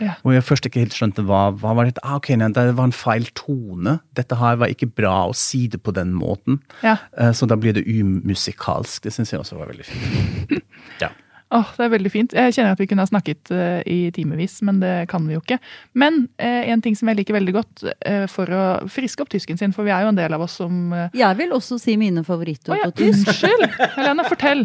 Ja. 0.00 0.16
Hvor 0.24 0.34
jeg 0.34 0.46
først 0.46 0.66
ikke 0.66 0.82
helt 0.82 0.96
skjønte 0.96 1.24
hva, 1.28 1.48
hva 1.60 1.74
var 1.76 1.88
det. 1.88 2.00
Ah, 2.02 2.16
ok, 2.18 2.32
nei, 2.40 2.50
det 2.56 2.66
var 2.78 2.88
en 2.88 2.96
feil 2.96 3.28
tone. 3.38 3.98
Dette 4.16 4.38
her 4.40 4.60
var 4.60 4.72
ikke 4.72 4.90
bra 4.90 5.16
å 5.28 5.36
si 5.36 5.66
det 5.70 5.82
på 5.84 5.94
den 5.96 6.14
måten. 6.16 6.60
Ja. 6.84 6.96
Eh, 7.18 7.34
så 7.36 7.48
da 7.50 7.58
blir 7.60 7.76
det 7.76 7.86
umusikalsk. 7.88 9.04
Det 9.04 9.14
syns 9.14 9.34
jeg 9.34 9.42
også 9.42 9.60
var 9.60 9.72
veldig 9.72 9.88
fint. 9.90 10.56
Ja. 11.00 11.12
Åh, 11.50 11.70
det 11.74 11.82
er 11.82 11.90
veldig 11.90 12.10
fint. 12.12 12.34
Jeg 12.36 12.54
kjenner 12.54 12.76
at 12.76 12.80
vi 12.80 12.86
kunne 12.86 13.02
ha 13.02 13.10
snakket 13.10 13.50
uh, 13.50 13.80
i 13.82 14.12
timevis, 14.14 14.60
men 14.66 14.78
det 14.82 15.08
kan 15.10 15.24
vi 15.26 15.34
jo 15.34 15.40
ikke. 15.42 15.58
Men 15.98 16.22
uh, 16.38 16.62
en 16.70 16.82
ting 16.84 16.94
som 16.98 17.10
jeg 17.10 17.18
liker 17.18 17.34
veldig 17.34 17.54
godt 17.56 17.82
uh, 17.88 18.26
for 18.30 18.52
å 18.54 18.62
friske 18.92 19.24
opp 19.24 19.32
tysken 19.34 19.58
sin, 19.58 19.74
for 19.74 19.88
vi 19.88 19.90
er 19.94 20.06
jo 20.06 20.12
en 20.12 20.20
del 20.20 20.36
av 20.36 20.44
oss 20.46 20.60
som 20.60 20.94
Jeg 20.94 21.40
vil 21.40 21.50
også 21.56 21.80
si 21.82 21.96
mine 21.98 22.22
favorittord 22.26 22.76
oh, 22.76 22.84
ja, 22.84 22.92
på 22.92 23.02
tysk. 23.02 23.26
unnskyld! 23.26 23.66
Helene, 23.96 24.28
fortell. 24.30 24.62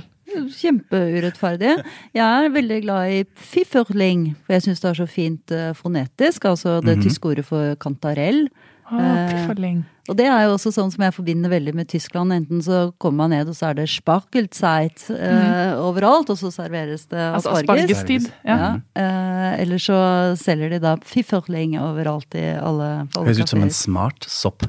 Kjempeurettferdig. 0.60 1.74
Jeg 2.15 2.45
er 2.45 2.54
veldig 2.54 2.80
glad 2.86 3.15
i 3.15 3.24
pfifferling, 3.39 4.30
for 4.45 4.58
jeg 4.58 4.67
syns 4.67 4.84
det 4.84 4.91
er 4.91 5.00
så 5.02 5.10
fint 5.10 5.56
eh, 5.56 5.74
fonetisk. 5.78 6.48
Altså 6.52 6.80
det 6.86 7.00
tyske 7.04 7.32
ordet 7.34 7.45
for 7.48 7.76
kantarell. 7.82 8.48
Å, 8.48 8.65
Eh. 8.86 9.80
Og 10.06 10.13
det 10.13 10.28
er 10.30 10.43
jo 10.45 10.52
også 10.54 10.69
sånn 10.69 10.91
som 10.93 11.02
jeg 11.02 11.13
forbinder 11.15 11.50
veldig 11.50 11.74
med 11.74 11.88
Tyskland. 11.89 12.30
Enten 12.36 12.62
så 12.62 12.91
kommer 13.02 13.24
man 13.24 13.34
ned, 13.34 13.50
og 13.50 13.56
så 13.58 13.71
er 13.71 13.80
det 13.80 13.88
sparkelzeit 13.89 15.08
eh, 15.10 15.74
overalt, 15.82 16.30
og 16.30 16.38
så 16.38 16.52
serveres 16.54 17.08
det 17.10 17.17
Altså 17.17 17.56
asparges. 17.56 17.89
aspargestid. 17.89 18.28
Ja. 18.45 18.58
Ja. 18.60 18.69
Eh, 19.02 19.62
eller 19.63 19.82
så 19.82 19.98
selger 20.38 20.76
de 20.76 20.82
da 20.84 20.93
pfifferling 21.02 21.74
overalt 21.82 22.38
i 22.38 22.45
alle, 22.54 23.08
Høres 23.17 23.41
ut 23.41 23.56
som 23.56 23.65
en 23.65 23.74
smart 23.74 24.30
sopp. 24.30 24.67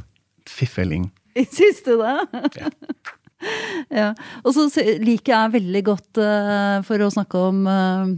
Fifferling. 0.49 1.11
Syns 1.59 1.85
du 1.85 1.99
det? 2.01 2.17
Ja. 2.63 2.73
Og 4.45 4.55
så 4.57 4.69
liker 5.03 5.33
jeg 5.35 5.57
veldig 5.59 5.83
godt, 5.87 6.23
uh, 6.23 6.79
for 6.87 7.05
å 7.05 7.13
snakke 7.13 7.43
om 7.51 7.67
uh, 7.69 8.15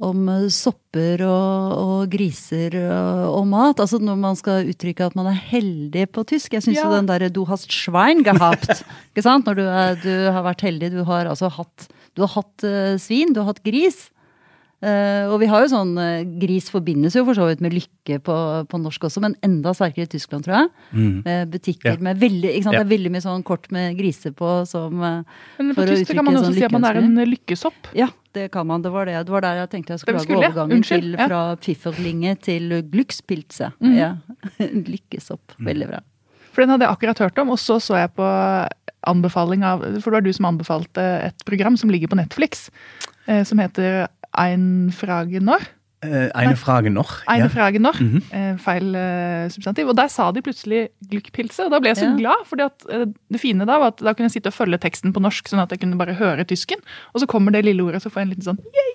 om 0.00 0.28
eh, 0.32 0.46
sopper 0.52 1.22
og, 1.26 1.72
og 1.76 2.12
griser 2.12 2.76
og, 2.80 3.24
og 3.36 3.48
mat. 3.50 3.82
Altså 3.82 4.00
når 4.02 4.20
man 4.20 4.38
skal 4.38 4.70
uttrykke 4.72 5.10
at 5.10 5.16
man 5.18 5.28
er 5.30 5.40
heldig 5.50 6.06
på 6.14 6.24
tysk. 6.28 6.56
Jeg 6.56 6.64
syns 6.64 6.80
Ja. 6.80 6.86
jo 6.86 6.96
den 6.96 7.10
derre 7.10 7.28
'du 7.28 7.44
hast 7.48 7.70
Schwein 7.72 8.24
gehabt'. 8.24 8.82
ikke 9.12 9.26
sant? 9.26 9.46
Når 9.46 9.54
du, 9.60 9.64
er, 9.66 9.98
du 10.00 10.14
har 10.32 10.42
vært 10.46 10.64
heldig. 10.64 10.92
Du 10.96 11.04
har 11.04 11.26
altså 11.26 11.50
hatt, 11.52 11.88
du 12.16 12.24
har 12.24 12.32
hatt 12.32 12.64
uh, 12.64 12.96
svin, 12.96 13.34
du 13.34 13.40
har 13.42 13.52
hatt 13.52 13.64
gris. 13.64 14.08
Eh, 14.80 15.28
og 15.28 15.42
vi 15.42 15.48
har 15.50 15.60
jo 15.60 15.68
sånn 15.68 15.90
eh, 16.00 16.22
Gris 16.40 16.70
forbindes 16.72 17.12
jo 17.12 17.26
for 17.26 17.36
så 17.36 17.44
vidt 17.50 17.60
med 17.60 17.74
lykke 17.76 18.16
på, 18.24 18.36
på 18.64 18.78
norsk 18.80 19.02
også, 19.10 19.20
men 19.20 19.34
enda 19.44 19.74
sterkere 19.76 20.08
i 20.08 20.12
Tyskland, 20.14 20.46
tror 20.46 20.56
jeg. 20.56 20.70
Med 21.26 21.50
butikker 21.52 21.98
Ja. 21.98 22.00
med 22.00 22.22
veldig 22.22 22.54
ikke 22.54 22.64
sant? 22.64 22.78
Ja. 22.78 22.80
Det 22.80 22.86
er 22.88 22.94
veldig 22.94 23.12
mye 23.12 23.24
sånn 23.26 23.44
kort 23.44 23.68
med 23.76 23.98
griser 23.98 24.32
på 24.36 24.52
som 24.70 25.02
eh, 25.04 25.20
Men 25.58 25.74
på 25.76 25.84
tysk 25.90 26.14
kan 26.14 26.24
man 26.24 26.38
også 26.38 26.48
sånn 26.48 26.56
si 26.56 26.64
at 26.64 26.72
man 26.72 26.88
er 26.88 27.00
en 27.02 27.12
lykkesopp. 27.28 27.90
Ja, 27.98 28.08
det 28.32 28.46
kan 28.54 28.68
man. 28.70 28.80
Det 28.80 28.92
var, 28.94 29.04
det. 29.10 29.18
det 29.28 29.34
var 29.34 29.44
der 29.44 29.60
jeg 29.60 29.72
tenkte 29.74 29.92
jeg 29.98 30.04
skulle 30.04 30.22
lage 30.22 30.38
overgangen 30.38 30.78
Unnskyld, 30.78 31.10
til 31.10 31.18
ja. 31.18 31.26
fra 31.28 31.40
pfifferlinge 31.60 32.36
til 32.40 32.76
glückspilze. 32.94 33.72
Mm. 33.84 33.96
Ja. 33.98 34.14
Lykkesopp. 34.94 35.58
Veldig 35.60 35.90
bra. 35.92 36.00
For 36.54 36.64
den 36.64 36.72
hadde 36.72 36.86
jeg 36.88 36.96
akkurat 36.96 37.20
hørt 37.26 37.42
om, 37.44 37.52
og 37.52 37.60
så 37.60 37.76
så 37.82 38.00
jeg 38.00 38.14
på 38.16 38.30
anbefaling 39.08 39.62
av 39.64 39.84
For 40.00 40.10
det 40.10 40.16
var 40.18 40.24
du 40.24 40.32
som 40.36 40.48
anbefalte 40.50 41.04
et 41.28 41.44
program 41.48 41.76
som 41.80 41.92
ligger 41.92 42.10
på 42.10 42.18
Netflix, 42.18 42.68
eh, 43.26 43.44
som 43.44 43.60
heter 43.60 44.08
Ein 44.32 44.90
Frage 44.92 45.40
Når. 45.40 45.60
Eh, 46.02 46.30
eine 46.32 46.56
Frage 46.56 46.88
noch. 46.90 47.26
Eine 47.26 47.44
Ja. 47.44 47.48
Frage 47.48 47.78
Når. 47.78 47.92
-hmm. 47.92 48.22
eh, 48.32 48.56
feil 48.58 48.94
eh, 48.94 49.50
substantiv. 49.50 49.86
Og 49.88 49.96
der 49.96 50.06
sa 50.08 50.30
de 50.32 50.40
plutselig 50.40 50.88
Glückpilze, 51.12 51.64
og 51.64 51.70
da 51.70 51.78
ble 51.78 51.88
jeg 51.88 51.96
så 51.96 52.04
Ja. 52.08 52.16
glad. 52.16 52.46
fordi 52.46 52.62
at 52.62 52.84
eh, 52.90 53.04
det 53.32 53.40
fine 53.40 53.66
da 53.66 53.78
var 53.78 53.86
at 53.88 53.98
da 53.98 54.12
kunne 54.14 54.24
jeg 54.24 54.30
sitte 54.42 54.46
og 54.46 54.54
følge 54.54 54.78
teksten 54.78 55.12
på 55.12 55.20
norsk, 55.20 55.44
sånn 55.48 55.60
at 55.60 55.70
jeg 55.70 55.80
kunne 55.80 55.98
bare 55.98 56.14
høre 56.14 56.44
tysken. 56.44 56.78
Og 57.14 57.20
så 57.20 57.26
kommer 57.26 57.52
det 57.52 57.64
lille 57.66 57.82
ordet, 57.82 57.96
og 57.96 58.02
så 58.02 58.08
får 58.10 58.20
jeg 58.20 58.22
en 58.22 58.28
liten 58.30 58.44
sånn 58.44 58.58
yay! 58.64 58.92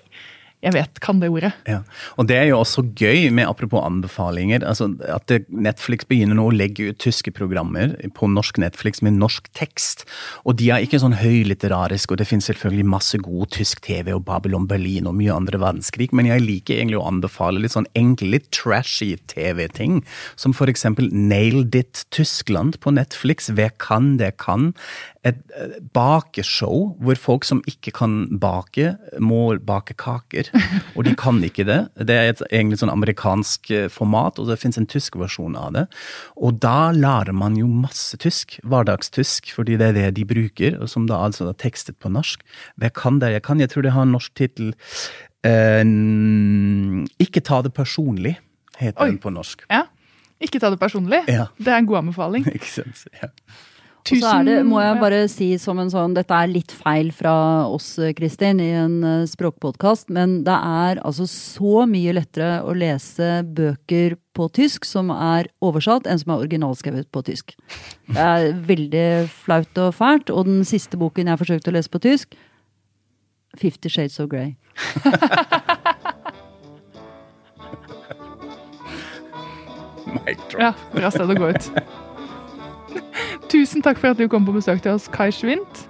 Jeg 0.64 0.72
vet, 0.72 0.98
kan 1.04 1.18
det 1.20 1.28
ordet. 1.28 1.50
Ja. 1.68 1.82
Og 2.16 2.26
det 2.30 2.38
er 2.40 2.46
jo 2.48 2.60
også 2.62 2.82
gøy 2.96 3.28
med 3.34 3.44
apropos 3.44 3.84
anbefalinger, 3.84 4.64
altså 4.64 4.88
at 5.12 5.30
Netflix 5.52 6.08
begynner 6.08 6.38
nå 6.38 6.46
å 6.48 6.54
legge 6.54 6.88
ut 6.88 7.00
tyske 7.02 7.30
programmer 7.36 7.92
på 8.16 8.28
norsk 8.32 8.58
Netflix 8.62 9.02
med 9.04 9.18
norsk 9.20 9.50
tekst. 9.54 10.06
Og 10.48 10.56
de 10.58 10.70
er 10.72 10.86
ikke 10.86 11.00
sånn 11.02 11.18
høylitterarisk, 11.20 12.14
og 12.14 12.22
det 12.22 12.28
finnes 12.30 12.48
selvfølgelig 12.48 12.88
masse 12.88 13.20
god 13.20 13.52
tysk 13.54 13.82
TV 13.84 14.14
og 14.16 14.24
Babylon 14.26 14.68
Berlin 14.70 15.10
og 15.10 15.18
mye 15.20 15.34
andre 15.36 15.60
verdenskrig, 15.60 16.08
men 16.16 16.30
jeg 16.30 16.46
liker 16.46 16.80
egentlig 16.80 17.02
å 17.02 17.06
anbefale 17.10 17.60
litt 17.60 17.76
sånn 17.76 17.90
enkle, 17.98 18.32
litt 18.38 18.48
trashy 18.56 19.12
TV-ting, 19.28 20.00
som 20.40 20.56
for 20.56 20.72
eksempel 20.72 21.12
Nailed 21.12 21.76
It 21.76 22.06
Tyskland 22.16 22.80
på 22.80 22.96
Netflix, 22.96 23.52
Hver 23.52 23.76
kan, 23.82 24.16
det 24.16 24.38
kan. 24.42 24.72
Et 25.26 25.38
eh, 25.58 25.78
bakeshow 25.94 26.94
hvor 27.02 27.18
folk 27.18 27.46
som 27.46 27.62
ikke 27.68 27.92
kan 27.96 28.18
bake, 28.40 28.94
må 29.18 29.56
bake 29.66 29.96
kaker. 29.98 30.45
Leser. 30.52 30.82
Og 30.94 31.06
de 31.06 31.14
kan 31.18 31.40
ikke 31.44 31.66
det. 31.68 31.78
Det 32.08 32.14
er 32.16 32.30
et 32.30 32.42
egentlig 32.50 32.78
sånn 32.80 32.92
amerikansk 32.92 33.70
eh, 33.74 33.88
format, 33.92 34.38
og 34.38 34.50
det 34.50 34.58
fins 34.60 34.78
en 34.80 34.88
tysk 34.90 35.18
versjon 35.20 35.56
av 35.58 35.72
det. 35.76 35.86
Og 36.36 36.60
da 36.62 36.92
lærer 36.96 37.36
man 37.36 37.56
jo 37.58 37.68
masse 37.70 38.18
tysk. 38.22 38.58
Hverdagstysk, 38.66 39.52
fordi 39.56 39.78
det 39.80 39.90
er 39.90 39.98
det 39.98 40.14
de 40.20 40.26
bruker, 40.28 40.78
og 40.80 40.90
som 40.92 41.08
da 41.10 41.20
altså 41.26 41.50
er 41.50 41.58
tekstet 41.60 41.98
på 42.02 42.12
norsk. 42.12 42.44
Hva 42.80 42.92
kan 42.94 43.20
det? 43.22 43.34
Jeg 43.36 43.46
kan, 43.46 43.60
jeg 43.60 43.72
tror 43.72 43.86
det 43.86 43.94
har 43.96 44.06
en 44.06 44.16
norsk 44.16 44.34
tittel. 44.38 44.72
Eh, 45.46 45.82
ikke 47.22 47.44
ta 47.44 47.62
det 47.66 47.74
personlig, 47.76 48.36
heter 48.80 49.02
Oi. 49.02 49.12
den 49.12 49.22
på 49.22 49.34
norsk. 49.34 49.66
Ja. 49.72 49.86
Ikke 50.42 50.60
ta 50.60 50.68
det 50.68 50.76
personlig. 50.80 51.22
Ja. 51.32 51.48
Det 51.56 51.72
er 51.72 51.80
en 51.80 51.88
god 51.88 52.04
anbefaling. 52.04 52.44
ikke 52.56 52.68
sant, 52.68 53.06
ja. 53.22 53.32
Tusen, 54.06 54.22
og 54.22 54.22
så 54.22 54.32
er 54.38 54.44
det, 54.46 54.56
må 54.68 54.78
jeg 54.78 54.98
bare 55.00 55.28
si 55.30 55.46
som 55.58 55.80
en 55.82 55.90
sånn 55.90 56.14
Dette 56.14 56.36
er 56.36 56.46
litt 56.50 56.70
feil 56.70 57.08
fra 57.14 57.66
oss, 57.66 57.98
Kristin, 58.18 58.60
i 58.62 58.68
en 58.78 59.02
uh, 59.02 59.26
språkpodkast, 59.26 60.10
men 60.14 60.44
det 60.46 60.54
er 60.54 61.00
altså 61.02 61.26
så 61.30 61.86
mye 61.90 62.12
lettere 62.14 62.62
å 62.62 62.74
lese 62.76 63.42
bøker 63.56 64.16
på 64.36 64.48
tysk 64.54 64.84
som 64.86 65.10
er 65.10 65.48
oversatt, 65.64 66.06
enn 66.06 66.18
som 66.20 66.30
er 66.34 66.40
originalskrevet 66.44 67.10
på 67.10 67.22
tysk. 67.26 67.56
Det 68.12 68.22
er 68.22 68.52
veldig 68.68 69.28
flaut 69.32 69.78
og 69.82 69.94
fælt. 69.96 70.30
Og 70.30 70.44
den 70.48 70.64
siste 70.68 70.96
boken 71.00 71.28
jeg 71.32 71.40
forsøkte 71.42 71.70
å 71.72 71.76
lese 71.78 71.92
på 71.92 72.02
tysk, 72.06 72.28
Fifty 73.56 73.88
Shades 73.88 74.20
of 74.20 74.28
Grey. 74.28 74.56
ja, 80.60 80.74
bra 80.92 81.10
sted 81.10 81.30
å 81.32 81.38
gå 81.38 81.48
ut. 81.56 81.64
Tusen 83.56 83.80
takk 83.80 83.96
for 83.96 84.12
at 84.12 84.18
du 84.20 84.26
kom 84.28 84.44
på 84.44 84.52
besøk 84.52 84.82
til 84.84 84.92
oss, 84.92 85.06
Kai 85.08 85.30
Schwint. 85.32 85.86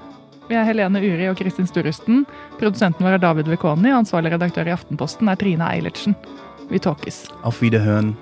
Vi 0.46 0.54
er 0.54 0.62
Helene 0.68 1.00
Uri 1.02 1.26
og 1.26 1.34
Kristin 1.40 1.66
Sturrusten. 1.66 2.22
Produsenten 2.60 3.02
vår 3.02 3.16
er 3.16 3.24
David 3.24 3.50
Vekoni, 3.50 3.90
ansvarlig 3.90 4.30
redaktør 4.36 4.70
i 4.70 4.74
Aftenposten 4.76 5.26
er 5.32 5.40
Trine 5.40 5.66
Eilertsen. 5.66 6.14
Vi 6.70 6.78
talkes. 6.78 7.24
Auf 7.42 7.58
Wiederhøen. 7.64 8.14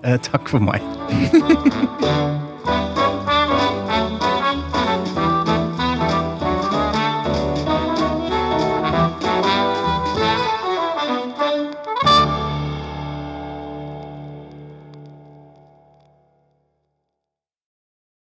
Eh, 0.00 0.16
takk 0.24 0.48
for 0.48 0.64
meg. 0.64 0.80